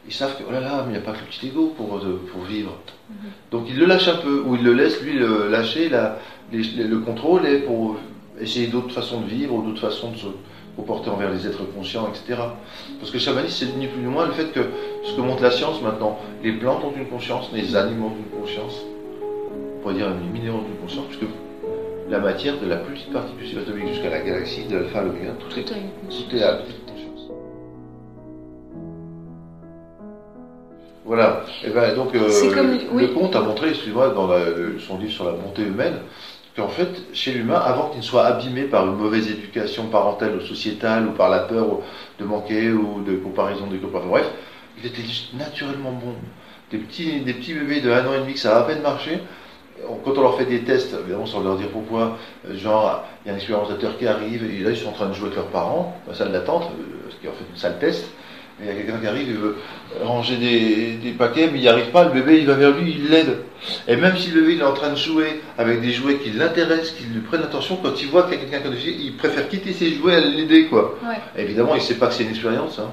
Ils 0.07 0.13
savent 0.13 0.37
que, 0.37 0.43
oh 0.47 0.51
là 0.51 0.61
là, 0.61 0.83
mais 0.87 0.93
il 0.93 0.97
n'y 0.97 0.97
a 0.97 1.01
pas 1.01 1.11
que 1.11 1.19
le 1.19 1.25
petit 1.25 1.47
ego 1.47 1.73
pour, 1.75 1.97
euh, 1.97 2.25
pour 2.31 2.43
vivre. 2.43 2.71
Mm-hmm. 3.11 3.51
Donc 3.51 3.65
ils 3.69 3.77
le 3.77 3.85
lâchent 3.85 4.07
un 4.07 4.15
peu, 4.15 4.41
ou 4.41 4.55
ils 4.55 4.63
le 4.63 4.73
laissent, 4.73 5.01
lui, 5.01 5.13
le 5.13 5.49
lâcher 5.49 5.89
la, 5.89 6.17
le 6.51 6.97
contrôle, 6.99 7.45
et 7.45 7.59
pour 7.59 7.97
essayer 8.39 8.67
d'autres 8.67 8.93
façons 8.93 9.21
de 9.21 9.27
vivre 9.27 9.53
ou 9.53 9.61
d'autres 9.61 9.81
façons 9.81 10.11
de 10.11 10.17
se 10.17 10.27
comporter 10.79 11.09
envers 11.09 11.31
les 11.31 11.45
êtres 11.45 11.63
conscients, 11.75 12.07
etc. 12.09 12.39
Parce 12.99 13.11
que 13.11 13.17
le 13.17 13.21
chamanisme, 13.21 13.65
c'est 13.65 13.77
ni 13.77 13.87
plus 13.87 14.01
ni 14.01 14.07
moins 14.07 14.25
le 14.27 14.33
fait 14.33 14.51
que 14.51 14.61
ce 15.03 15.13
que 15.15 15.21
montre 15.21 15.43
la 15.43 15.51
science 15.51 15.81
maintenant, 15.81 16.17
les 16.43 16.53
plantes 16.53 16.83
ont 16.83 16.93
une 16.95 17.07
conscience, 17.07 17.49
les 17.53 17.75
animaux 17.75 18.07
ont 18.07 18.17
une 18.17 18.39
conscience, 18.41 18.81
on 19.21 19.81
pourrait 19.81 19.95
dire 19.95 20.09
les 20.09 20.39
minéraux 20.39 20.59
ont 20.59 20.67
une 20.67 20.81
conscience, 20.81 21.05
puisque 21.07 21.29
la 22.09 22.19
matière, 22.19 22.59
de 22.59 22.67
la 22.67 22.77
plus 22.77 22.93
petite 22.93 23.13
particule 23.13 23.47
subatomique 23.47 23.87
jusqu'à 23.89 24.09
la 24.09 24.21
galaxie, 24.21 24.65
de 24.65 24.77
l'alpha 24.77 24.99
à 24.99 25.03
l'oméga, 25.03 25.31
tout, 25.39 25.59
est, 25.59 25.63
tout 25.63 26.35
est 26.35 26.43
à 26.43 26.53
conscience. 26.87 27.29
Voilà. 31.05 31.43
Et 31.63 31.69
ben, 31.69 31.95
donc, 31.95 32.15
euh, 32.15 32.27
le 32.95 33.07
comte 33.13 33.35
a 33.35 33.41
montré, 33.41 33.69
excusez-moi, 33.69 34.09
dans 34.09 34.29
son 34.79 34.97
livre 34.97 35.11
sur 35.11 35.25
la 35.25 35.33
bonté 35.33 35.61
humaine, 35.63 35.99
qu'en 36.59 36.67
fait, 36.67 36.89
chez 37.13 37.31
l'humain, 37.31 37.59
avant 37.59 37.89
qu'il 37.89 37.99
ne 37.99 38.03
soit 38.03 38.25
abîmé 38.25 38.63
par 38.63 38.85
une 38.85 38.95
mauvaise 38.95 39.29
éducation 39.29 39.87
parentale 39.87 40.35
ou 40.35 40.41
sociétale, 40.41 41.07
ou 41.07 41.11
par 41.11 41.29
la 41.29 41.39
peur 41.39 41.79
de 42.19 42.25
manquer, 42.25 42.71
ou 42.71 43.01
de 43.01 43.15
comparaison 43.15 43.67
de 43.67 43.77
copains, 43.77 44.05
bref, 44.05 44.29
il 44.77 44.85
était 44.85 45.01
juste 45.01 45.33
naturellement 45.33 45.91
bon. 45.91 46.15
Des 46.71 46.77
petits, 46.77 47.21
des 47.21 47.33
petits 47.33 47.53
bébés 47.53 47.81
de 47.81 47.89
1 47.91 48.05
an 48.05 48.13
et 48.13 48.19
demi 48.19 48.37
ça 48.37 48.57
a 48.57 48.59
à 48.59 48.63
peine 48.63 48.81
marché, 48.81 49.19
quand 50.03 50.17
on 50.17 50.21
leur 50.21 50.37
fait 50.37 50.45
des 50.45 50.63
tests, 50.63 50.93
évidemment 50.99 51.25
sans 51.25 51.41
leur 51.41 51.55
dire 51.55 51.69
pourquoi, 51.69 52.17
euh, 52.47 52.55
genre, 52.55 53.03
il 53.23 53.29
y 53.29 53.31
a 53.31 53.33
un 53.33 53.37
expérimentateur 53.37 53.97
qui 53.97 54.05
arrive, 54.05 54.43
et 54.43 54.61
là 54.61 54.71
ils 54.71 54.77
sont 54.77 54.89
en 54.89 54.93
train 54.93 55.07
de 55.07 55.13
jouer 55.13 55.27
avec 55.27 55.37
leurs 55.37 55.47
parents, 55.47 55.95
dans 56.05 56.11
la 56.11 56.17
salle 56.17 56.31
d'attente, 56.31 56.63
euh, 56.63 57.09
ce 57.09 57.15
qui 57.15 57.25
est 57.25 57.29
en 57.29 57.33
fait 57.33 57.45
une 57.49 57.57
salle 57.57 57.79
test, 57.79 58.05
Il 58.61 58.67
y 58.67 58.71
a 58.71 58.73
quelqu'un 58.73 58.97
qui 58.97 59.07
arrive, 59.07 59.29
il 59.29 59.37
veut 59.37 59.55
ranger 60.03 60.35
des, 60.35 61.11
paquets, 61.17 61.49
mais 61.51 61.59
il 61.59 61.61
n'y 61.61 61.67
arrive 61.67 61.91
pas, 61.91 62.03
le 62.03 62.11
bébé 62.11 62.39
il 62.39 62.45
va 62.45 62.55
vers 62.55 62.71
lui, 62.71 62.91
il 62.91 63.09
l'aide. 63.09 63.37
Et 63.87 63.95
même 63.95 64.17
si 64.17 64.31
le 64.31 64.41
bébé 64.41 64.53
il 64.55 64.59
est 64.61 64.65
en 64.65 64.73
train 64.73 64.89
de 64.89 64.97
jouer 64.97 65.41
avec 65.57 65.81
des 65.81 65.91
jouets 65.91 66.15
qui 66.15 66.31
l'intéressent, 66.31 66.91
qui 66.91 67.05
lui 67.05 67.21
prennent 67.21 67.43
attention, 67.43 67.77
quand 67.81 68.01
il 68.01 68.07
voit 68.09 68.23
qu'il 68.23 68.33
y 68.33 68.37
a 68.37 68.39
quelqu'un 68.45 68.69
qui 68.69 68.77
a 68.77 68.91
il 68.91 69.15
préfère 69.15 69.47
quitter 69.47 69.71
ses 69.71 69.91
jouets 69.93 70.15
à 70.15 70.19
l'aider. 70.19 70.65
quoi. 70.65 70.97
Évidemment, 71.37 71.75
il 71.75 71.79
ne 71.79 71.83
sait 71.83 71.95
pas 71.95 72.07
que 72.07 72.13
c'est 72.13 72.23
une 72.23 72.29
expérience. 72.29 72.79
Hein. 72.79 72.91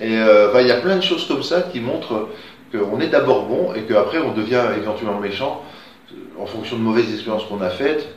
Et 0.00 0.16
euh, 0.16 0.50
il 0.60 0.66
y 0.66 0.72
a 0.72 0.80
plein 0.80 0.96
de 0.96 1.02
choses 1.02 1.26
comme 1.28 1.42
ça 1.42 1.62
qui 1.62 1.80
montrent 1.80 2.30
qu'on 2.72 3.00
est 3.00 3.08
d'abord 3.08 3.46
bon 3.46 3.74
et 3.74 3.82
qu'après 3.82 4.18
on 4.18 4.32
devient 4.32 4.62
éventuellement 4.76 5.20
méchant 5.20 5.62
en 6.38 6.46
fonction 6.46 6.76
de 6.76 6.82
mauvaises 6.82 7.12
expériences 7.12 7.44
qu'on 7.44 7.60
a 7.60 7.70
faites. 7.70 8.08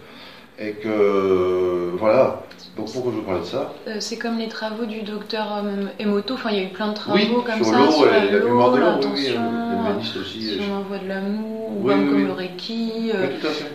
Et 0.59 0.71
que, 0.71 1.91
voilà, 1.99 2.41
donc 2.77 2.91
pourquoi 2.91 3.11
je 3.11 3.17
vous 3.17 3.23
parlais 3.23 3.41
de 3.41 3.45
ça 3.45 3.73
euh, 3.87 3.97
C'est 3.99 4.17
comme 4.17 4.37
les 4.37 4.47
travaux 4.47 4.85
du 4.85 5.01
docteur 5.01 5.63
euh, 5.63 5.87
Emoto, 5.99 6.35
enfin 6.35 6.51
il 6.51 6.57
y 6.57 6.59
a 6.59 6.63
eu 6.63 6.69
plein 6.69 6.89
de 6.89 6.93
travaux 6.93 7.17
oui, 7.17 7.27
comme 7.45 7.63
sur 7.63 7.65
ça, 7.65 7.91
sur 7.91 8.05
la, 8.05 8.25
l'eau, 8.25 8.77
l'intention, 8.77 9.41
aussi, 10.21 10.41
si 10.41 10.59
on 10.69 10.77
envoie 10.77 10.99
de 10.99 11.07
l'amour, 11.07 11.71
ou 11.77 11.87
comme 11.87 12.25
le 12.25 12.31
Reiki, 12.31 13.11
euh, 13.13 13.27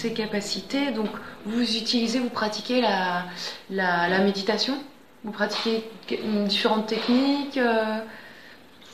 Ces 0.02 0.14
capacités, 0.14 0.92
donc 0.92 1.10
vous 1.46 1.62
utilisez, 1.62 2.20
vous 2.20 2.30
pratiquez 2.30 2.82
la, 2.82 3.26
la, 3.70 4.20
méditation? 4.20 4.74
Vous 5.24 5.32
pratiquez 5.32 5.84
différentes 6.48 6.88
techniques 6.88 7.58
euh? 7.58 8.00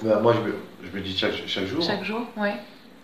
bah, 0.01 0.19
Moi, 0.21 0.33
je, 0.33 0.87
je 0.87 0.93
médite 0.93 1.17
chaque, 1.17 1.47
chaque 1.47 1.65
jour. 1.65 1.81
Chaque 1.81 2.03
jour, 2.03 2.21
oui. 2.35 2.49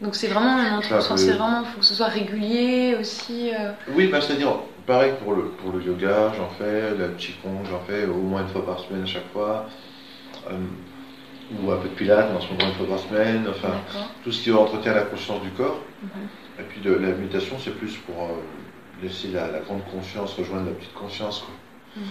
Donc 0.02 0.16
c'est 0.16 0.28
vraiment 0.28 0.58
un 0.58 0.82
c'est 0.82 1.32
vraiment, 1.32 1.62
il 1.62 1.68
faut 1.68 1.80
que 1.80 1.86
ce 1.86 1.94
soit 1.94 2.08
régulier 2.08 2.98
aussi. 3.00 3.52
Euh. 3.54 3.72
Oui, 3.96 4.08
bah, 4.08 4.20
c'est-à-dire, 4.20 4.54
pareil 4.86 5.14
pour 5.24 5.34
le, 5.34 5.44
pour 5.44 5.72
le 5.72 5.82
yoga, 5.82 6.34
j'en 6.36 6.50
fais, 6.58 6.92
le 6.92 7.14
qigong, 7.18 7.64
j'en 7.70 7.80
fais 7.88 8.06
au 8.06 8.16
moins 8.16 8.42
une 8.42 8.50
fois 8.50 8.66
par 8.66 8.80
semaine 8.80 9.04
à 9.04 9.06
chaque 9.06 9.32
fois. 9.32 9.68
Euh, 10.50 10.58
ou 11.62 11.72
un 11.72 11.78
peu 11.78 11.88
de 11.88 11.94
pilates, 11.94 12.36
en 12.36 12.42
ce 12.42 12.48
moment 12.48 12.66
une 12.68 12.74
fois 12.74 12.98
par 12.98 13.00
semaine, 13.00 13.46
enfin, 13.50 13.76
tout 14.24 14.32
ce 14.32 14.42
qui 14.42 14.52
entretient 14.52 14.94
la 14.94 15.04
conscience 15.04 15.42
du 15.42 15.50
corps. 15.52 15.80
Mhm. 16.02 16.10
Et 16.60 16.64
puis 16.64 16.82
la 16.84 17.10
méditation, 17.10 17.58
c'est 17.60 17.76
plus 17.76 17.98
pour 17.98 18.24
euh, 18.24 18.28
laisser 19.02 19.30
la, 19.30 19.48
grande 19.60 19.84
conscience 19.92 20.34
rejoindre 20.34 20.68
la 20.68 20.74
petite 20.74 20.94
conscience. 20.94 21.46
Mhm. 21.96 22.04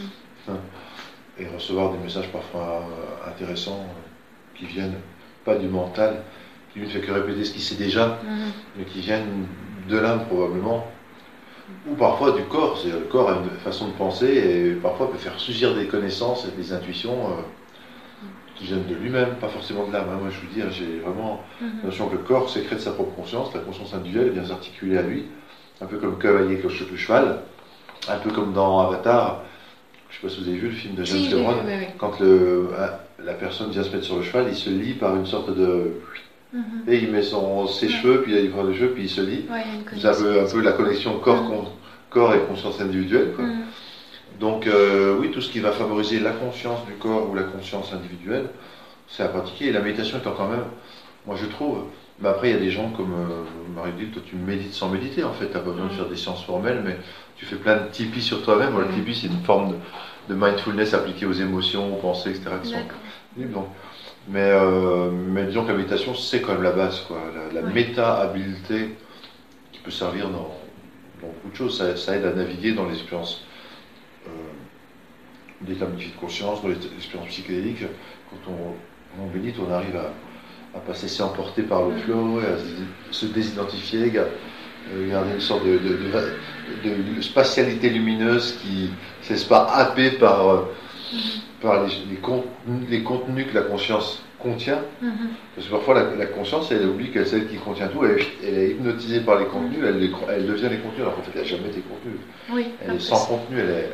Hein, 0.49 0.59
et 1.39 1.47
recevoir 1.47 1.93
des 1.93 1.99
messages 1.99 2.29
parfois 2.29 2.85
euh, 2.85 3.31
intéressants 3.31 3.81
euh, 3.81 4.59
qui 4.59 4.67
viennent 4.67 4.99
pas 5.45 5.55
du 5.55 5.69
mental, 5.69 6.23
qui 6.73 6.81
ne 6.81 6.87
fait 6.87 7.01
que 7.01 7.11
répéter 7.11 7.45
ce 7.45 7.53
qu'il 7.53 7.63
sait 7.63 7.77
déjà, 7.77 8.21
mhm. 8.23 8.53
mais 8.77 8.85
qui 8.85 9.01
viennent 9.01 9.47
de 9.89 9.99
l'âme 9.99 10.27
probablement, 10.27 10.87
ou 11.89 11.95
parfois 11.95 12.33
du 12.33 12.43
corps. 12.45 12.79
C'est 12.79 12.91
le 12.91 13.01
corps 13.01 13.31
a 13.31 13.37
une 13.37 13.51
façon 13.61 13.89
de 13.89 13.93
penser 13.93 14.27
et 14.27 14.73
parfois 14.75 15.11
peut 15.11 15.19
faire 15.19 15.39
surgir 15.39 15.75
des 15.75 15.87
connaissances 15.87 16.47
et 16.47 16.57
des 16.57 16.73
intuitions 16.73 17.17
qui 18.63 18.69
viennent 18.69 18.87
de 18.87 18.95
lui-même, 18.95 19.35
pas 19.41 19.49
forcément 19.49 19.87
de 19.87 19.93
l'âme. 19.93 20.07
Hein. 20.11 20.19
Moi, 20.21 20.31
je 20.31 20.41
vous 20.41 20.53
dis, 20.55 20.77
j'ai 20.77 21.01
vraiment 21.01 21.43
mhm. 21.61 21.71
la 21.83 21.87
notion 21.87 22.09
que 22.09 22.13
le 22.13 22.23
corps 22.23 22.49
sécrète 22.49 22.81
sa 22.81 22.93
propre 22.93 23.15
conscience, 23.15 23.53
la 23.55 23.61
conscience 23.61 23.93
individuelle 23.93 24.31
vient 24.31 24.45
s'articuler 24.45 24.99
à 24.99 25.03
lui, 25.03 25.25
un 25.81 25.87
peu 25.87 25.97
comme 25.99 26.19
cavalier 26.19 26.59
cloche 26.59 26.83
le 26.89 26.97
cheval, 26.97 27.41
un 28.09 28.19
peu 28.19 28.31
comme 28.31 28.53
dans 28.53 28.81
Avatar. 28.81 29.43
Je 30.11 30.17
ne 30.17 30.21
sais 30.21 30.27
pas 30.27 30.35
si 30.35 30.43
vous 30.43 30.49
avez 30.49 30.59
vu 30.59 30.69
le 30.69 30.75
film 30.75 30.95
de 30.95 31.05
James 31.05 31.29
Cameron, 31.29 31.57
quand 31.99 32.21
le, 32.21 32.69
la 33.25 33.33
personne 33.33 33.71
vient 33.71 33.83
se 33.83 33.91
mettre 33.91 34.05
sur 34.05 34.17
le 34.17 34.23
cheval, 34.23 34.47
il 34.49 34.57
se 34.57 34.71
lie 34.71 34.95
par 34.95 35.17
une 35.17 35.27
sorte 35.27 35.57
de 35.57 35.95
mhm. 36.53 36.63
et 36.87 36.99
il 36.99 37.11
met 37.11 37.23
son, 37.23 37.67
ses 37.67 37.89
cheveux, 37.89 38.23
puis 38.23 38.35
il 38.37 38.51
prend 38.51 38.63
les 38.63 38.75
cheveux, 38.75 38.91
puis 38.91 39.05
il 39.05 39.11
se 39.11 39.23
lie. 39.23 39.45
vous 39.93 40.07
avez 40.07 40.41
un 40.41 40.47
peu 40.47 40.61
la 40.61 40.73
connexion 40.73 41.19
corps, 41.19 41.43
mhm. 41.43 41.67
corps 42.11 42.35
et 42.35 42.41
conscience 42.41 42.81
individuelle. 42.81 43.33
Quoi. 43.35 43.47
Donc 44.43 44.67
euh, 44.67 45.17
oui, 45.21 45.31
tout 45.31 45.41
ce 45.41 45.53
qui 45.53 45.61
va 45.61 45.71
favoriser 45.71 46.19
la 46.19 46.33
conscience 46.33 46.85
du 46.87 46.95
corps 46.95 47.31
ou 47.31 47.35
la 47.37 47.45
conscience 47.45 47.93
individuelle, 47.93 48.47
c'est 49.07 49.23
à 49.23 49.29
pratiquer. 49.29 49.67
Et 49.67 49.73
la 49.73 49.79
méditation 49.79 50.19
étant 50.19 50.33
quand 50.33 50.49
même, 50.49 50.65
moi 51.29 51.37
je 51.41 51.47
trouve, 51.47 51.85
mais 52.19 52.29
après 52.29 52.51
il 52.51 52.55
y 52.55 52.57
a 52.57 52.61
des 52.61 52.73
gens 52.73 52.91
comme 52.91 53.13
euh, 53.13 53.45
Marie 53.73 53.93
dit, 53.93 54.07
toi 54.07 54.21
tu 54.27 54.35
médites 54.35 54.73
sans 54.73 54.89
méditer 54.89 55.23
en 55.23 55.33
fait, 55.33 55.47
tu 55.47 55.53
n'as 55.53 55.61
pas 55.61 55.71
besoin 55.71 55.87
de 55.87 55.93
faire 55.93 56.09
des 56.09 56.17
séances 56.17 56.43
formelles, 56.43 56.83
mais 56.85 56.99
tu 57.37 57.47
fais 57.47 57.55
plein 57.55 57.77
de 57.77 57.89
tipis 57.93 58.21
sur 58.21 58.43
toi-même. 58.43 58.77
Le 58.77 58.89
tipi 58.89 59.15
c'est 59.15 59.29
une 59.29 59.45
forme 59.45 59.77
de, 60.29 60.35
mindfulness 60.35 60.93
appliquée 60.93 61.27
aux 61.27 61.33
émotions, 61.33 61.97
aux 61.97 62.01
pensées, 62.01 62.31
etc. 62.31 62.51
Qui 62.65 62.71
sont 62.71 62.79
donc, 63.37 63.69
mais, 64.27 64.41
euh, 64.41 65.13
mais 65.13 65.45
disons 65.45 65.63
que 65.63 65.71
la 65.71 65.77
méditation 65.77 66.17
c'est 66.17 66.41
quand 66.41 66.55
même 66.55 66.65
la 66.65 66.73
base, 66.73 67.03
quoi. 67.03 67.19
La, 67.55 67.63
méta-habileté 67.63 68.97
qui 69.71 69.79
peut 69.79 69.93
servir 69.93 70.31
dans, 70.31 70.51
beaucoup 71.21 71.49
de 71.49 71.55
choses, 71.55 71.81
ça 71.95 72.17
aide 72.17 72.25
à 72.25 72.33
naviguer 72.33 72.73
dans 72.73 72.87
les 72.87 72.95
expériences 72.95 73.45
euh, 75.63 75.67
d'état 75.67 75.87
de 75.87 76.21
conscience, 76.21 76.63
dans 76.63 76.69
l'expérience 76.69 77.29
psychédélique, 77.29 77.85
quand 78.31 78.51
on, 78.51 79.23
on 79.23 79.27
médite, 79.35 79.57
on 79.59 79.73
arrive 79.73 79.97
à, 79.97 80.13
à 80.77 80.81
pas 80.81 80.95
se 80.95 81.03
laisser 81.03 81.23
emporter 81.23 81.63
par 81.63 81.89
le 81.89 81.97
flot, 81.99 82.41
et 82.41 82.45
à 82.45 83.13
se, 83.13 83.27
désidentifier, 83.27 84.19
à, 84.19 84.25
euh, 84.93 85.11
garder 85.11 85.35
une 85.35 85.41
sorte 85.41 85.65
de, 85.65 85.79
de, 85.79 87.21
spatialité 87.21 87.91
lumineuse 87.91 88.59
qui 88.63 88.91
ne 88.91 89.27
se 89.27 89.33
laisse 89.33 89.45
pas 89.45 89.67
happer 89.73 90.13
par, 90.13 90.49
euh, 90.49 90.61
par 91.61 91.85
les, 91.85 91.93
les, 92.11 93.03
contenus, 93.03 93.47
que 93.49 93.55
la 93.55 93.63
conscience 93.63 94.23
contient. 94.39 94.81
Mm-hmm. 95.03 95.09
Parce 95.55 95.67
que 95.69 95.73
parfois 95.73 96.03
la, 96.17 96.27
conscience, 96.27 96.73
elle 96.73 96.87
oublie 96.87 97.11
qu'elle 97.11 97.23
est 97.23 97.27
celle 97.27 97.49
qui 97.49 97.57
contient 97.57 97.89
tout, 97.89 98.05
elle, 98.05 98.19
elle, 98.45 98.59
est 98.59 98.71
hypnotisée 98.71 99.21
par 99.21 99.39
les 99.39 99.47
contenus, 99.47 99.79
elle, 99.85 100.11
elle 100.31 100.47
devient 100.47 100.69
les 100.71 100.79
contenus, 100.79 101.03
alors 101.03 101.17
qu'en 101.17 101.23
fait 101.23 101.33
elle 101.35 101.43
n'a 101.43 101.49
jamais 101.49 101.69
été 101.69 101.81
contenue. 101.81 102.19
Oui, 102.53 102.67
elle 102.85 102.97
est 102.97 103.01
sans 103.01 103.25
contenu, 103.27 103.61
elle 103.61 103.71
est 103.71 103.91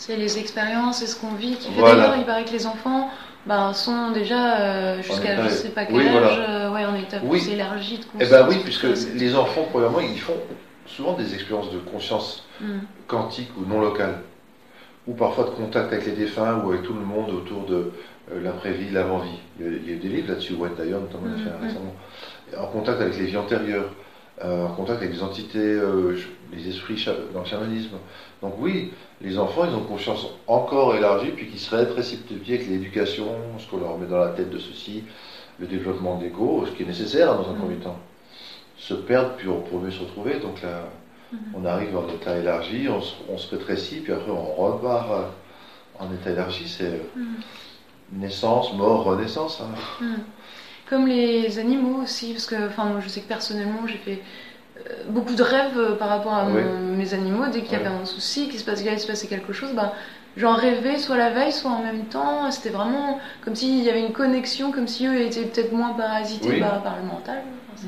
c'est 0.00 0.16
les 0.16 0.38
expériences, 0.38 1.00
c'est 1.00 1.06
ce 1.06 1.20
qu'on 1.20 1.34
vit 1.34 1.56
qui 1.56 1.70
fait. 1.70 1.82
D'ailleurs, 1.82 2.16
il 2.16 2.24
paraît 2.24 2.46
que 2.46 2.52
les 2.52 2.66
enfants 2.66 3.10
ben, 3.44 3.74
sont 3.74 4.12
déjà 4.12 4.58
euh, 4.58 5.02
jusqu'à 5.02 5.42
je 5.42 5.48
sais 5.50 5.68
pas 5.68 5.84
quel 5.84 6.08
âge, 6.08 6.40
euh, 6.48 6.72
ouais, 6.72 6.86
en 6.86 6.94
état 6.94 7.18
oui. 7.22 7.38
plus 7.38 7.52
élargi 7.52 7.98
de 7.98 8.04
conscience. 8.06 8.22
Eh 8.22 8.30
ben 8.30 8.46
oui, 8.48 8.56
puisque 8.64 8.86
les 9.14 9.36
enfants, 9.36 9.66
premièrement, 9.70 10.00
ils 10.00 10.18
font 10.18 10.38
souvent 10.86 11.12
des 11.12 11.34
expériences 11.34 11.70
de 11.70 11.78
conscience 11.80 12.46
mm. 12.62 12.78
quantique 13.06 13.50
ou 13.58 13.66
non 13.66 13.82
locale, 13.82 14.22
ou 15.06 15.12
parfois 15.12 15.44
de 15.44 15.50
contact 15.50 15.92
avec 15.92 16.06
les 16.06 16.12
défunts 16.12 16.62
ou 16.64 16.70
avec 16.70 16.82
tout 16.82 16.94
le 16.94 17.04
monde 17.04 17.28
autour 17.28 17.66
de 17.66 17.92
euh, 18.32 18.42
l'après-vie, 18.42 18.90
l'avant-vie. 18.90 19.38
Il, 19.60 19.66
y 19.86 19.90
a 19.90 19.96
eu 19.96 19.96
des 19.96 20.08
livres 20.08 20.28
là-dessus, 20.30 20.54
Wayne 20.54 20.72
d'ailleurs, 20.78 21.02
notamment, 21.02 21.26
mm, 21.26 21.44
fait 21.44 21.50
mm. 21.50 21.62
récemment. 21.62 21.94
En 22.58 22.66
contact 22.68 23.02
avec 23.02 23.18
les 23.18 23.26
vies 23.26 23.36
antérieures. 23.36 23.90
Euh, 24.42 24.66
en 24.66 24.70
contact 24.70 25.02
avec 25.02 25.12
des 25.12 25.22
entités, 25.22 25.58
euh, 25.58 26.16
les 26.52 26.68
esprits 26.68 27.04
dans 27.34 27.40
le 27.40 27.46
chamanisme. 27.46 27.96
Donc 28.40 28.54
oui, 28.58 28.92
les 29.20 29.38
enfants, 29.38 29.66
ils 29.66 29.74
ont 29.74 29.82
conscience 29.82 30.26
encore 30.46 30.94
élargie, 30.96 31.30
puis 31.30 31.46
qui 31.48 31.58
seraient 31.58 31.88
précipités 31.88 32.54
avec 32.54 32.68
l'éducation, 32.68 33.26
ce 33.58 33.70
qu'on 33.70 33.78
leur 33.78 33.98
met 33.98 34.06
dans 34.06 34.18
la 34.18 34.28
tête 34.28 34.48
de 34.48 34.58
ceci, 34.58 35.04
le 35.58 35.66
développement 35.66 36.16
d'ego, 36.16 36.64
ce 36.66 36.72
qui 36.72 36.84
est 36.84 36.86
nécessaire 36.86 37.36
dans 37.36 37.50
un 37.50 37.54
premier 37.54 37.76
temps. 37.76 37.98
Se 38.78 38.94
perdre, 38.94 39.34
puis 39.36 39.48
on 39.48 39.60
peut 39.60 39.76
mieux 39.76 39.90
se 39.90 40.00
retrouver. 40.00 40.40
Donc 40.40 40.62
là, 40.62 40.84
mhm. 41.32 41.38
on 41.54 41.64
arrive 41.66 41.96
en 41.96 42.08
état 42.08 42.38
élargi, 42.38 42.88
on 42.88 43.36
se, 43.36 43.50
rétrécit, 43.50 44.00
puis 44.00 44.12
après 44.12 44.30
on 44.30 44.54
repart 44.54 45.10
euh, 45.10 45.24
en 45.98 46.12
état 46.14 46.30
élargi. 46.30 46.66
C'est 46.66 47.02
mhm. 47.14 47.40
naissance, 48.12 48.72
mort, 48.72 49.04
renaissance. 49.04 49.60
Hein. 49.60 50.04
Comme 50.90 51.06
les 51.06 51.60
animaux 51.60 52.02
aussi, 52.02 52.32
parce 52.32 52.46
que 52.46 52.66
enfin, 52.66 52.84
moi 52.86 53.00
je 53.00 53.08
sais 53.08 53.20
que 53.20 53.28
personnellement 53.28 53.86
j'ai 53.86 53.98
fait 53.98 54.18
euh, 54.78 55.04
beaucoup 55.08 55.36
de 55.36 55.42
rêves 55.42 55.78
euh, 55.78 55.94
par 55.94 56.08
rapport 56.08 56.34
à 56.34 56.46
mes 56.46 57.14
animaux. 57.14 57.44
Dès 57.52 57.62
qu'il 57.62 57.72
y 57.72 57.76
avait 57.76 57.86
un 57.86 58.04
souci, 58.04 58.48
qu'il 58.48 58.58
se, 58.58 58.64
passait, 58.64 58.98
se 58.98 59.06
passait 59.06 59.28
quelque 59.28 59.52
chose, 59.52 59.70
ben, 59.72 59.92
j'en 60.36 60.54
rêvais 60.54 60.98
soit 60.98 61.16
la 61.16 61.30
veille, 61.30 61.52
soit 61.52 61.70
en 61.70 61.82
même 61.82 62.06
temps. 62.06 62.50
C'était 62.50 62.70
vraiment 62.70 63.20
comme 63.44 63.54
s'il 63.54 63.84
y 63.84 63.88
avait 63.88 64.00
une 64.00 64.12
connexion, 64.12 64.72
comme 64.72 64.88
si 64.88 65.06
eux 65.06 65.20
étaient 65.20 65.44
peut-être 65.44 65.72
moins 65.72 65.92
parasités 65.92 66.58
par, 66.58 66.96
le 67.00 67.06
mental. 67.06 67.42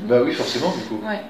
Bah 0.06 0.20
oui, 0.24 0.32
forcément, 0.32 0.70
du 0.70 0.84
coup. 0.84 1.04
Ouais. 1.04 1.22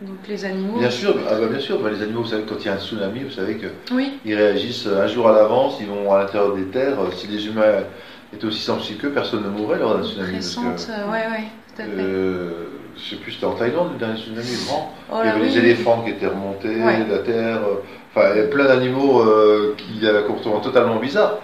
Donc 0.00 0.16
les 0.26 0.44
animaux. 0.46 0.78
Bien 0.78 0.90
sûr, 0.90 1.14
ah 1.28 1.34
bah 1.38 1.46
bien 1.46 1.60
sûr. 1.60 1.78
Bah, 1.78 1.90
les 1.90 2.02
animaux, 2.02 2.22
vous 2.22 2.30
savez, 2.30 2.44
quand 2.48 2.56
il 2.58 2.66
y 2.66 2.68
a 2.70 2.74
un 2.74 2.78
tsunami, 2.78 3.20
vous 3.20 3.30
savez 3.30 3.58
qu'ils 3.58 4.34
réagissent 4.34 4.86
un 4.86 5.06
jour 5.06 5.28
à 5.28 5.32
l'avance, 5.32 5.76
ils 5.78 5.86
vont 5.86 6.10
à 6.10 6.20
l'intérieur 6.20 6.56
des 6.56 6.64
terres. 6.68 6.96
Si 7.14 7.26
les 7.26 7.46
humains 7.46 7.84
était 8.32 8.46
aussi 8.46 8.60
sensible 8.60 9.00
que 9.00 9.06
personne 9.08 9.42
ne 9.42 9.48
mourrait 9.48 9.78
lors 9.78 9.96
d'un 9.96 10.04
tsunami. 10.04 10.36
Récente, 10.36 10.88
euh, 10.90 11.10
ouais, 11.10 11.26
ouais, 11.30 11.44
tout 11.74 11.82
à 11.82 11.84
fait. 11.84 11.90
Euh, 11.98 12.50
je 12.96 13.10
sais 13.10 13.16
plus, 13.16 13.32
c'était 13.32 13.46
en 13.46 13.54
Thaïlande 13.54 13.92
le 13.92 13.98
dernier 13.98 14.18
tsunami 14.18 14.48
grand. 14.66 14.94
Oh 15.10 15.16
il 15.22 15.26
y 15.26 15.30
avait 15.30 15.44
les 15.44 15.58
éléphants 15.58 16.02
qui 16.02 16.10
étaient 16.10 16.26
remontés, 16.26 16.76
la 16.76 17.18
terre. 17.18 17.58
Euh, 17.58 17.82
enfin, 18.14 18.28
il 18.34 18.38
y 18.38 18.44
a 18.44 18.46
plein 18.46 18.64
d'animaux 18.64 19.24
qui 19.76 20.06
avaient 20.06 20.20
un 20.20 20.22
comportement 20.22 20.60
totalement 20.60 20.96
bizarre. 20.96 21.38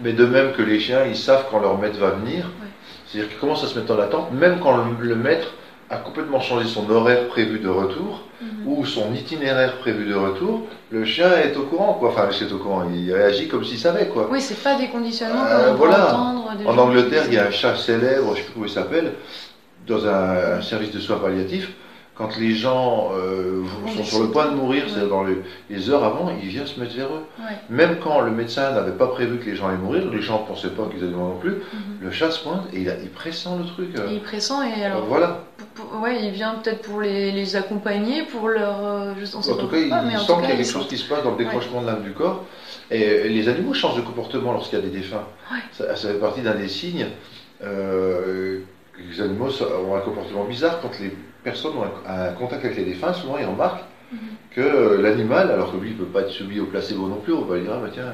Mais 0.00 0.12
de 0.12 0.26
même 0.26 0.52
que 0.52 0.62
les 0.62 0.80
chiens, 0.80 1.04
ils 1.04 1.16
savent 1.16 1.46
quand 1.50 1.60
leur 1.60 1.78
maître 1.78 1.98
va 1.98 2.10
venir. 2.10 2.50
C'est-à-dire 3.06 3.30
qu'ils 3.30 3.38
commencent 3.38 3.64
à 3.64 3.68
se 3.68 3.78
mettre 3.78 3.94
en 3.94 4.00
attente, 4.00 4.32
même 4.32 4.58
quand 4.60 4.76
le 4.76 5.14
maître 5.14 5.54
a 5.94 5.98
complètement 5.98 6.40
changé 6.40 6.66
son 6.66 6.88
horaire 6.90 7.28
prévu 7.28 7.58
de 7.58 7.68
retour 7.68 8.22
mhm. 8.42 8.48
ou 8.66 8.84
son 8.84 9.14
itinéraire 9.14 9.78
prévu 9.78 10.06
de 10.06 10.14
retour, 10.14 10.62
le 10.90 11.04
chien 11.04 11.30
est 11.38 11.56
au 11.56 11.62
courant, 11.62 11.94
quoi. 11.94 12.10
Enfin, 12.10 12.28
est 12.28 12.52
au 12.52 12.58
courant, 12.58 12.84
il 12.92 13.12
réagit 13.12 13.48
comme 13.48 13.64
s'il 13.64 13.78
savait, 13.78 14.08
quoi. 14.08 14.28
Oui, 14.30 14.40
c'est 14.40 14.62
pas 14.62 14.76
des 14.76 14.88
conditionnements 14.88 15.44
euh, 15.46 15.74
voilà. 15.74 16.14
en 16.14 16.78
Angleterre, 16.78 17.24
il 17.28 17.34
y 17.34 17.38
a 17.38 17.46
un 17.46 17.50
chat 17.50 17.76
célèbre, 17.76 18.32
je 18.34 18.38
sais 18.38 18.44
plus 18.44 18.52
comment 18.54 18.66
il 18.66 18.72
s'appelle, 18.72 19.12
dans 19.86 20.06
un 20.06 20.60
service 20.62 20.90
de 20.90 21.00
soins 21.00 21.18
palliatifs 21.18 21.70
quand 22.14 22.36
les 22.38 22.54
gens 22.54 23.10
euh, 23.12 23.64
sont 23.96 24.04
sur 24.04 24.22
le 24.22 24.30
point 24.30 24.46
de 24.46 24.54
mourir, 24.54 24.84
c'est 24.88 25.08
dans 25.08 25.24
les, 25.24 25.90
heures 25.90 26.04
avant, 26.04 26.32
il 26.40 26.48
vient 26.48 26.64
se 26.64 26.78
mettre 26.78 26.94
vers 26.94 27.08
eux. 27.08 27.24
Même 27.70 27.98
quand 28.02 28.20
le 28.20 28.30
médecin 28.30 28.72
n'avait 28.72 28.92
pas 28.92 29.08
prévu 29.08 29.38
que 29.38 29.46
les 29.46 29.56
gens 29.56 29.66
allaient 29.66 29.78
mourir, 29.78 30.08
les 30.10 30.22
gens 30.22 30.42
ne 30.42 30.46
pensaient 30.46 30.68
pas 30.68 30.84
qu'ils 30.86 31.02
allaient 31.02 31.12
mourir 31.12 31.34
non 31.34 31.40
plus, 31.40 31.50
mhm. 31.50 31.98
le 32.02 32.10
chat 32.12 32.30
se 32.30 32.42
pointe 32.42 32.66
et 32.72 32.82
il, 32.82 32.96
il 33.02 33.10
pressent 33.10 33.48
le 33.58 33.66
truc. 33.66 33.88
il 34.10 34.20
pressent 34.20 34.52
et 34.78 34.84
alors. 34.84 35.06
voilà. 35.06 35.44
ouais, 36.00 36.24
il 36.24 36.30
vient 36.30 36.54
peut-être 36.54 36.82
pour 36.82 37.00
les, 37.00 37.56
accompagner, 37.56 38.22
pour 38.22 38.48
leur. 38.48 38.84
Euh, 38.84 39.12
en 39.34 39.56
tout 39.56 39.68
cas, 39.68 39.76
il, 39.76 40.18
sent 40.18 40.32
qu'il 40.40 40.50
y 40.50 40.52
a 40.52 40.56
quelque 40.56 40.64
chose 40.64 40.86
qui 40.86 40.98
se 40.98 41.08
passe 41.08 41.24
dans 41.24 41.32
le 41.32 41.38
décrochement 41.38 41.82
de 41.82 41.86
l'âme 41.86 42.02
du 42.02 42.12
corps. 42.12 42.44
Et 42.90 43.28
les 43.28 43.48
animaux 43.48 43.72
changent 43.72 43.96
de 43.96 44.02
comportement 44.02 44.52
lorsqu'il 44.52 44.78
y 44.78 44.82
a 44.82 44.84
des 44.84 44.96
défunts. 44.96 45.24
Ça, 45.72 45.94
fait 45.96 46.20
partie 46.20 46.42
d'un 46.42 46.54
des 46.54 46.68
signes. 46.68 47.06
Euh, 47.62 48.60
les 48.98 49.20
animaux 49.20 49.48
ont 49.88 49.96
un 49.96 50.00
comportement 50.00 50.44
bizarre 50.44 50.80
quand 50.80 50.90
les 51.00 51.10
personnes 51.44 51.72
ont 51.76 51.84
un, 52.08 52.32
contact 52.32 52.64
avec 52.64 52.76
les 52.78 52.84
défunts, 52.84 53.12
souvent 53.12 53.38
ils 53.38 53.46
remarquent 53.46 53.84
mhm. 54.10 54.18
que 54.50 54.60
euh, 54.60 55.02
l'animal, 55.02 55.50
alors 55.50 55.70
que 55.70 55.76
lui 55.76 55.90
ne 55.90 55.96
peut 55.96 56.06
pas 56.06 56.22
être 56.22 56.30
soumis 56.30 56.58
au 56.58 56.66
placebo 56.66 57.06
non 57.06 57.16
plus, 57.16 57.32
on 57.32 57.42
va 57.42 57.56
lui 57.56 57.62
dire, 57.62 57.72
ah, 57.74 57.80
bah, 57.80 57.90
tiens, 57.92 58.04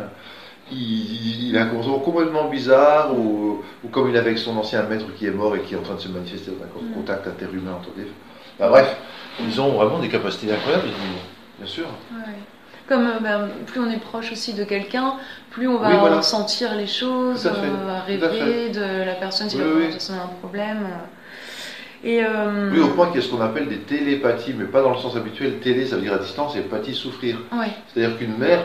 il, 0.72 1.56
a 1.56 1.62
un 1.62 1.66
comportement 1.66 1.98
complètement 2.00 2.48
bizarre, 2.48 3.16
ou, 3.16 3.62
comme 3.90 4.10
il 4.10 4.16
avait 4.16 4.30
avec 4.30 4.38
son 4.38 4.56
ancien 4.56 4.82
maître 4.82 5.06
qui 5.16 5.26
est 5.26 5.30
mort 5.30 5.56
et 5.56 5.60
qui 5.60 5.74
est 5.74 5.78
en 5.78 5.82
train 5.82 5.94
de 5.94 6.00
se 6.00 6.08
manifester 6.08 6.50
dans 6.50 6.64
un 6.64 6.88
mhm. 6.88 6.94
contact 6.94 7.26
interhumain 7.26 7.72
entre 7.72 7.94
des. 7.94 8.06
Bah, 8.58 8.68
bref, 8.68 8.96
ils 9.40 9.60
ont 9.60 9.70
vraiment 9.70 9.98
des 10.00 10.08
capacités 10.08 10.52
incroyables, 10.52 10.88
bien 11.58 11.66
sûr. 11.66 11.86
Comme 12.88 13.06
euh, 13.06 13.20
ben, 13.20 13.48
plus 13.66 13.80
on 13.80 13.88
est 13.88 14.00
proche 14.00 14.32
aussi 14.32 14.52
de 14.52 14.64
quelqu'un, 14.64 15.14
plus 15.50 15.68
on 15.68 15.78
va 15.78 16.20
sentir 16.22 16.74
les 16.74 16.88
choses, 16.88 17.46
euh, 17.46 18.00
rêver 18.06 18.70
de 18.70 19.04
la 19.04 19.14
personne 19.14 19.48
si 19.48 19.56
oui, 19.56 19.86
a 20.10 20.12
un 20.14 20.26
problème. 20.40 20.86
Et 22.02 22.22
euh, 22.24 22.70
Oui, 22.72 22.80
au 22.80 22.88
point 22.88 23.08
qu'il 23.08 23.16
y 23.16 23.18
a 23.18 23.26
ce 23.26 23.30
qu'on 23.30 23.42
appelle 23.42 23.68
des 23.68 23.80
télépathies, 23.80 24.54
mais 24.56 24.64
pas 24.64 24.82
dans 24.82 24.90
le 24.90 24.98
sens 24.98 25.16
habituel. 25.16 25.58
Télé, 25.60 25.86
ça 25.86 25.96
veut 25.96 26.02
dire 26.02 26.14
à 26.14 26.18
distance, 26.18 26.56
et 26.56 26.60
pathie, 26.60 26.94
souffrir. 26.94 27.38
C'est-à-dire 27.92 28.16
qu'une 28.18 28.36
mère 28.36 28.64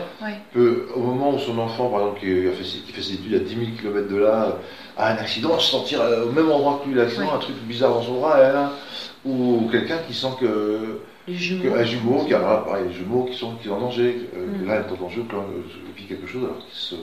peut, 0.52 0.86
au 0.94 1.00
moment 1.00 1.34
où 1.34 1.38
son 1.38 1.58
enfant, 1.58 1.88
par 1.88 2.00
exemple, 2.00 2.20
qui, 2.20 2.48
a 2.48 2.52
fait, 2.52 2.64
qui 2.64 2.92
fait 2.92 3.02
ses 3.02 3.14
études 3.14 3.34
à 3.34 3.38
10 3.38 3.48
000 3.48 3.60
km 3.80 4.08
de 4.08 4.16
là, 4.16 4.58
a 4.96 5.12
un 5.12 5.16
accident, 5.16 5.58
se 5.58 5.70
sentir 5.70 6.00
au 6.26 6.32
même 6.32 6.50
endroit 6.50 6.80
que 6.82 6.88
lui, 6.88 6.96
l'accident, 6.96 7.34
un 7.34 7.38
truc 7.38 7.56
bizarre 7.66 7.90
dans 7.90 8.02
son 8.02 8.20
bras, 8.20 8.72
ou 9.24 9.68
quelqu'un 9.70 9.98
qui 10.06 10.14
sent 10.14 10.28
que 10.40 11.00
les 11.28 11.34
jumeaux. 11.34 11.74
un 11.74 11.84
jumeau 11.84 12.24
qui 12.24 12.34
a 12.34 12.38
pareil, 12.38 12.84
les 12.88 12.94
jumeaux 12.94 13.24
qui 13.24 13.36
sont, 13.36 13.56
qui 13.56 13.68
sont 13.68 13.74
en 13.74 13.80
danger. 13.80 14.30
Euh, 14.36 14.46
mm. 14.46 14.66
Là, 14.66 14.74
elle 14.76 14.80
est 14.82 14.92
en 14.92 15.02
danger 15.02 15.24
elle 15.28 15.94
vit 15.96 16.06
quelque 16.06 16.26
chose 16.26 16.44
alors 16.44 16.58
qu'ils 16.58 16.78
se. 16.78 16.94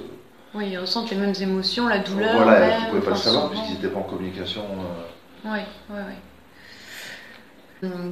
Oui, 0.56 0.70
ils 0.72 0.78
ressentent 0.78 1.10
les 1.10 1.18
mêmes 1.18 1.34
émotions, 1.42 1.88
la 1.88 2.00
douleur. 2.00 2.36
Voilà, 2.36 2.78
ils 2.78 2.84
ne 2.86 2.90
pouvaient 2.90 3.02
pas 3.02 3.12
le 3.12 3.16
savoir 3.18 3.50
puisqu'ils 3.50 3.74
n'étaient 3.74 3.88
pas 3.88 4.00
en 4.00 4.04
communication. 4.04 4.62
Oui, 5.46 5.60
oui, 5.90 6.00
oui. 6.08 6.16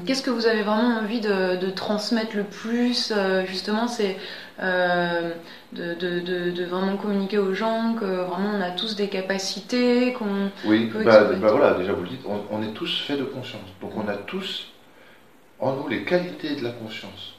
Qu'est-ce 0.05 0.21
que 0.21 0.29
vous 0.29 0.47
avez 0.47 0.63
vraiment 0.63 0.97
envie 0.99 1.21
de, 1.21 1.69
transmettre 1.69 2.35
le 2.35 2.43
plus 2.43 3.13
euh, 3.15 3.45
Justement, 3.45 3.87
c'est 3.87 4.17
euh, 4.61 5.31
de, 5.71 5.93
de, 5.93 6.65
vraiment 6.65 6.97
communiquer 6.97 7.37
aux 7.37 7.53
gens 7.53 7.95
que 7.97 8.05
vraiment 8.05 8.51
on 8.53 8.61
a 8.61 8.71
tous 8.71 8.97
des 8.97 9.07
capacités, 9.07 10.13
qu'on. 10.13 10.51
Oui, 10.65 10.91
bah, 10.93 11.23
bah, 11.23 11.51
voilà, 11.51 11.75
déjà 11.75 11.93
vous 11.93 12.03
le 12.03 12.09
dites, 12.09 12.25
on, 12.25 12.41
on, 12.51 12.61
est 12.63 12.73
tous 12.73 13.01
faits 13.07 13.19
de 13.19 13.23
conscience. 13.23 13.69
Donc 13.79 13.91
on 13.95 14.07
a 14.09 14.17
tous 14.17 14.67
en 15.59 15.75
nous 15.75 15.87
les 15.87 16.03
qualités 16.03 16.55
de 16.55 16.63
la 16.63 16.71
conscience. 16.71 17.35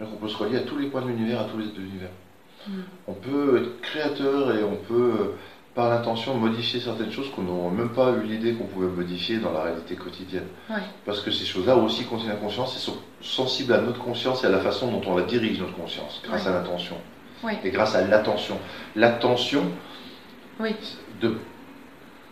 On 0.00 0.16
peut 0.16 0.28
se 0.28 0.36
relier 0.36 0.56
à 0.56 0.62
tous 0.62 0.78
les 0.78 0.86
points 0.86 1.02
de 1.02 1.08
l'univers, 1.08 1.42
à 1.42 1.44
tous 1.44 1.58
les 1.58 1.66
êtres 1.66 1.74
de 1.74 1.82
l'univers. 1.82 2.10
Mm. 2.66 2.72
On 3.06 3.12
peut 3.12 3.62
être 3.62 3.80
créateur 3.82 4.56
et 4.56 4.64
on 4.64 4.76
peut, 4.76 5.32
par 5.74 5.88
l'intention, 5.88 6.34
modifier 6.34 6.80
certaines 6.80 7.12
choses 7.12 7.30
qu'on 7.30 7.42
n'aurait 7.42 7.74
même 7.74 7.90
pas 7.90 8.10
eu 8.10 8.26
l'idée 8.26 8.54
qu'on 8.54 8.64
pouvait 8.64 8.88
modifier 8.88 9.38
dans 9.38 9.52
la 9.52 9.62
réalité 9.62 9.94
quotidienne. 9.94 10.46
Parce 11.06 11.20
que 11.20 11.30
ces 11.30 11.44
choses-là 11.44 11.76
aussi 11.76 12.04
contiennent 12.04 12.30
la 12.30 12.36
conscience 12.36 12.74
et 12.76 12.80
sont 12.80 12.96
sensibles 13.20 13.72
à 13.72 13.80
notre 13.80 14.00
conscience 14.00 14.42
et 14.42 14.48
à 14.48 14.50
la 14.50 14.58
façon 14.60 14.90
dont 14.90 15.00
on 15.06 15.16
la 15.16 15.22
dirige, 15.24 15.60
notre 15.60 15.74
conscience, 15.76 16.20
grâce 16.24 16.46
à 16.46 16.50
l'intention. 16.50 16.96
Et 17.64 17.70
grâce 17.70 17.94
à 17.94 18.04
l'attention. 18.06 18.58
L'attention, 18.96 19.62
de, 21.20 21.36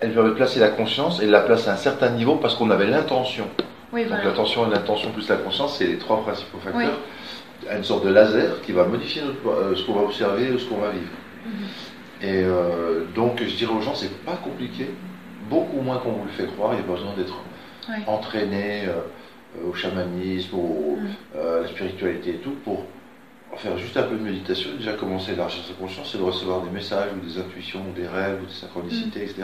elle 0.00 0.12
permet 0.12 0.30
de 0.30 0.34
placer 0.34 0.58
la 0.60 0.68
conscience 0.70 1.22
et 1.22 1.26
de 1.26 1.30
la 1.32 1.40
placer 1.40 1.68
à 1.70 1.74
un 1.74 1.76
certain 1.76 2.10
niveau 2.10 2.36
parce 2.36 2.56
qu'on 2.56 2.70
avait 2.70 2.86
l'intention. 2.88 3.46
Donc 4.10 4.18
l'attention 4.24 4.66
et 4.66 4.70
l'intention 4.70 5.12
plus 5.12 5.28
la 5.28 5.36
conscience, 5.36 5.78
c'est 5.78 5.86
les 5.86 5.96
trois 5.98 6.22
principaux 6.22 6.58
facteurs. 6.58 6.98
Une 7.74 7.84
sorte 7.84 8.04
de 8.04 8.10
laser 8.10 8.60
qui 8.62 8.72
va 8.72 8.84
modifier 8.84 9.22
euh, 9.22 9.74
ce 9.74 9.82
qu'on 9.84 9.94
va 9.94 10.02
observer 10.02 10.50
ou 10.50 10.58
ce 10.58 10.66
qu'on 10.66 10.78
va 10.78 10.90
vivre. 10.90 11.10
Mhm. 11.46 11.52
Et 12.20 12.42
euh, 12.42 13.04
donc 13.14 13.42
je 13.42 13.54
dirais 13.54 13.72
aux 13.72 13.80
gens, 13.80 13.94
c'est 13.94 14.12
pas 14.24 14.36
compliqué, 14.36 14.90
beaucoup 15.48 15.80
moins 15.80 15.98
qu'on 15.98 16.12
vous 16.12 16.24
le 16.24 16.30
fait 16.30 16.46
croire, 16.46 16.72
il 16.72 16.76
n'y 16.76 16.82
a 16.82 16.86
pas 16.86 16.94
besoin 16.94 17.14
d'être 17.14 17.36
entraîné 18.06 18.86
euh, 18.86 19.68
au 19.68 19.72
chamanisme, 19.72 20.56
ou 20.56 20.98
mhm. 21.00 21.40
à 21.40 21.60
la 21.62 21.68
spiritualité 21.68 22.30
et 22.30 22.38
tout, 22.38 22.56
pour 22.64 22.84
faire 23.56 23.78
juste 23.78 23.96
un 23.96 24.02
peu 24.02 24.16
de 24.16 24.22
méditation, 24.22 24.70
déjà 24.76 24.92
commencer 24.92 25.30
à 25.30 25.34
élargir 25.34 25.64
sa 25.64 25.74
conscience 25.74 26.14
et 26.14 26.18
de 26.18 26.22
recevoir 26.22 26.62
des 26.62 26.70
messages 26.70 27.10
ou 27.16 27.24
des 27.24 27.38
intuitions, 27.38 27.80
ou 27.88 27.98
des 27.98 28.06
rêves, 28.06 28.40
ou 28.42 28.46
des 28.46 28.52
synchronicités, 28.52 29.20
mhm. 29.20 29.24
etc. 29.24 29.42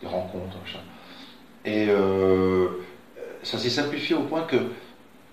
des 0.00 0.08
rencontres, 0.08 0.56
machin. 0.62 0.80
Et 1.64 1.88
ça 3.42 3.58
s'est 3.58 3.70
simplifié 3.70 4.16
au 4.16 4.22
point 4.22 4.42
que, 4.42 4.56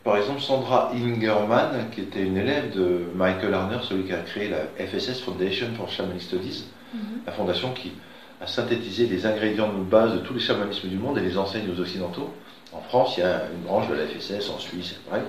par 0.03 0.17
exemple, 0.17 0.41
Sandra 0.41 0.91
Ingerman, 0.93 1.89
qui 1.91 2.01
était 2.01 2.23
une 2.23 2.37
élève 2.37 2.75
de 2.75 3.05
Michael 3.15 3.53
Arner, 3.53 3.77
celui 3.83 4.03
qui 4.03 4.13
a 4.13 4.17
créé 4.17 4.49
la 4.49 4.85
FSS 4.85 5.21
Foundation 5.21 5.67
for 5.77 5.89
Shamanic 5.89 6.21
Studies, 6.21 6.65
mhm. 6.93 7.21
la 7.25 7.31
fondation 7.31 7.71
qui 7.71 7.93
a 8.41 8.47
synthétisé 8.47 9.05
les 9.07 9.25
ingrédients 9.25 9.71
de 9.71 9.81
base 9.81 10.13
de 10.13 10.19
tous 10.19 10.33
les 10.33 10.41
chamanismes 10.41 10.89
du 10.89 10.97
monde 10.97 11.17
et 11.17 11.21
les 11.21 11.37
enseigne 11.37 11.69
aux 11.73 11.79
Occidentaux. 11.79 12.33
En 12.73 12.81
France, 12.81 13.15
il 13.17 13.21
y 13.21 13.23
a 13.23 13.43
une 13.55 13.61
branche 13.61 13.87
de 13.87 13.93
la 13.93 14.05
FSS, 14.05 14.49
en 14.49 14.59
Suisse, 14.59 14.95
c'est 14.95 15.09
pareil. 15.09 15.23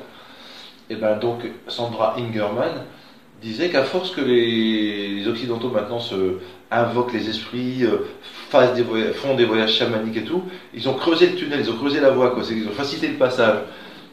Et 0.91 0.97
bien 0.97 1.17
donc, 1.17 1.43
Sandra 1.69 2.17
Ingerman 2.19 2.73
disait 3.41 3.71
qu'à 3.71 3.85
force 3.85 4.11
que 4.11 4.23
les, 4.23 5.27
Occidentaux 5.29 5.71
maintenant 5.71 6.01
se 6.01 6.39
invoquent 6.71 7.13
les 7.13 7.29
esprits, 7.29 7.85
euh, 7.85 8.09
fassent 8.51 8.75
des 8.75 8.85
font 9.15 9.35
des 9.37 9.45
voyages 9.45 9.75
chamaniques 9.75 10.17
et 10.17 10.25
tout, 10.25 10.43
ils 10.73 10.89
ont 10.89 10.95
creusé 10.95 11.29
le 11.29 11.37
tunnel, 11.37 11.61
ils 11.61 11.71
ont 11.71 11.77
creusé 11.77 12.01
la 12.01 12.11
voie, 12.11 12.31
quoi. 12.31 12.43
ils 12.51 12.67
ont 12.67 12.73
facilité 12.73 13.09
le 13.09 13.15
passage. 13.15 13.59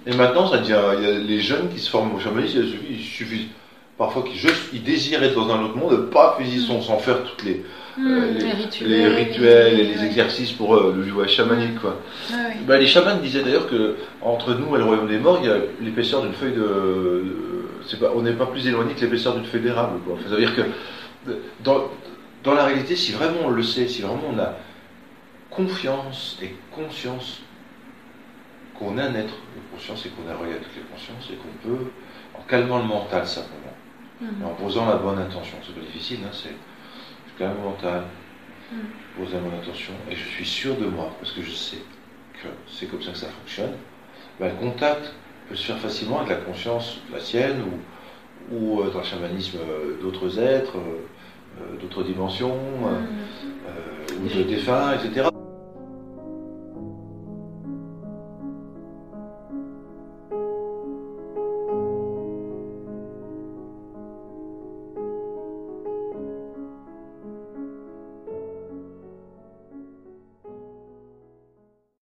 Et 0.07 0.13
maintenant, 0.15 0.47
ça 0.47 0.57
dit, 0.57 0.71
il 0.71 1.03
y 1.03 1.07
a 1.07 1.11
les 1.19 1.39
jeunes 1.41 1.69
qui 1.69 1.79
se 1.79 1.89
forment 1.89 2.15
au 2.15 2.19
chamanisme, 2.19 2.63
il 2.89 2.99
suffit 2.99 3.49
parfois 3.97 4.23
qu'ils 4.23 4.39
juste, 4.39 4.69
ils 4.73 4.81
désirent 4.83 5.21
être 5.23 5.35
dans 5.35 5.51
un 5.53 5.61
autre 5.63 5.77
monde, 5.77 6.09
pas 6.09 6.37
ils 6.39 6.57
y 6.57 6.59
sont 6.59 6.81
sans 6.81 6.97
faire 6.97 7.23
toutes 7.23 7.43
les, 7.43 7.63
les, 7.99 8.31
les 8.39 8.51
rituels, 8.51 8.89
les 8.89 9.07
rituels 9.07 9.79
et 9.79 9.83
les 9.83 10.03
exercices 10.03 10.51
pour 10.53 10.75
euh, 10.75 10.93
le 10.97 11.03
voyage 11.11 11.35
chamanique. 11.35 11.79
Quoi. 11.79 11.99
Ah 12.31 12.35
oui. 12.49 12.55
Bah, 12.65 12.77
les 12.77 12.87
chamans 12.87 13.17
disaient 13.17 13.43
d'ailleurs 13.43 13.67
que 13.69 13.95
entre 14.23 14.55
nous 14.55 14.75
et 14.75 14.79
le 14.79 14.85
royaume 14.85 15.07
des 15.07 15.19
morts, 15.19 15.37
il 15.43 15.47
y 15.47 15.51
a 15.51 15.57
l'épaisseur 15.81 16.23
d'une 16.23 16.33
feuille 16.33 16.53
de. 16.53 16.59
de- 16.61 17.35
c'est 17.87 17.99
pas, 17.99 18.11
on 18.15 18.21
n'est 18.23 18.33
pas 18.33 18.45
plus 18.47 18.65
éloigné 18.67 18.93
que 18.95 19.01
l'épaisseur 19.01 19.35
d'une 19.35 19.45
feuille 19.45 19.61
d'érable. 19.61 19.99
Quoi. 20.05 20.15
Enfin, 20.15 20.29
ça 20.29 20.35
veut 20.35 20.41
dire 20.45 20.55
que 20.55 20.61
dans, 21.63 21.89
dans 22.43 22.53
la 22.55 22.65
réalité, 22.65 22.95
si 22.95 23.11
vraiment 23.11 23.41
on 23.45 23.49
le 23.49 23.61
sait, 23.63 23.87
si 23.87 24.01
vraiment 24.01 24.23
on 24.33 24.39
a 24.39 24.55
confiance 25.51 26.37
et 26.41 26.55
conscience 26.73 27.41
qu'on 28.81 28.97
est 28.97 29.01
un 29.01 29.13
être 29.15 29.35
de 29.55 29.61
conscience 29.71 30.05
et 30.05 30.09
qu'on 30.09 30.29
est 30.29 30.33
relié 30.33 30.53
à 30.53 30.57
toutes 30.57 30.75
les 30.75 30.81
consciences 30.91 31.29
et 31.31 31.35
qu'on 31.35 31.69
peut, 31.69 31.91
en 32.33 32.41
calmant 32.47 32.79
le 32.79 32.85
mental 32.85 33.27
simplement, 33.27 33.75
et 34.21 34.45
en 34.45 34.53
posant 34.55 34.87
la 34.87 34.95
bonne 34.97 35.19
intention, 35.19 35.57
c'est 35.65 35.73
pas 35.73 35.85
difficile, 35.85 36.19
hein, 36.25 36.31
c'est 36.33 36.49
je 37.27 37.39
calme 37.39 37.57
le 37.57 37.63
mental, 37.63 38.03
Mm. 38.71 38.75
je 39.17 39.21
pose 39.21 39.33
la 39.33 39.39
bonne 39.39 39.59
intention, 39.59 39.93
et 40.09 40.15
je 40.15 40.25
suis 40.25 40.45
sûr 40.45 40.75
de 40.77 40.85
moi, 40.85 41.13
parce 41.19 41.33
que 41.33 41.41
je 41.41 41.51
sais 41.51 41.79
que 42.41 42.47
c'est 42.69 42.85
comme 42.85 43.01
ça 43.01 43.11
que 43.11 43.17
ça 43.17 43.27
fonctionne, 43.27 43.73
ben, 44.39 44.47
le 44.47 44.65
contact 44.65 45.13
peut 45.49 45.55
se 45.55 45.65
faire 45.65 45.77
facilement 45.77 46.19
avec 46.19 46.29
la 46.29 46.35
conscience, 46.37 46.99
la 47.11 47.19
sienne, 47.19 47.63
ou, 48.49 48.55
ou 48.55 48.81
euh, 48.81 48.89
dans 48.91 48.99
le 48.99 49.05
chamanisme 49.05 49.57
euh, 49.57 50.01
d'autres 50.01 50.39
êtres, 50.39 50.77
euh, 50.77 51.77
d'autres 51.81 52.03
dimensions, 52.03 52.57
euh, 52.87 54.15
ou 54.23 54.27
de 54.37 54.43
défunts, 54.43 54.93
etc. 54.93 55.27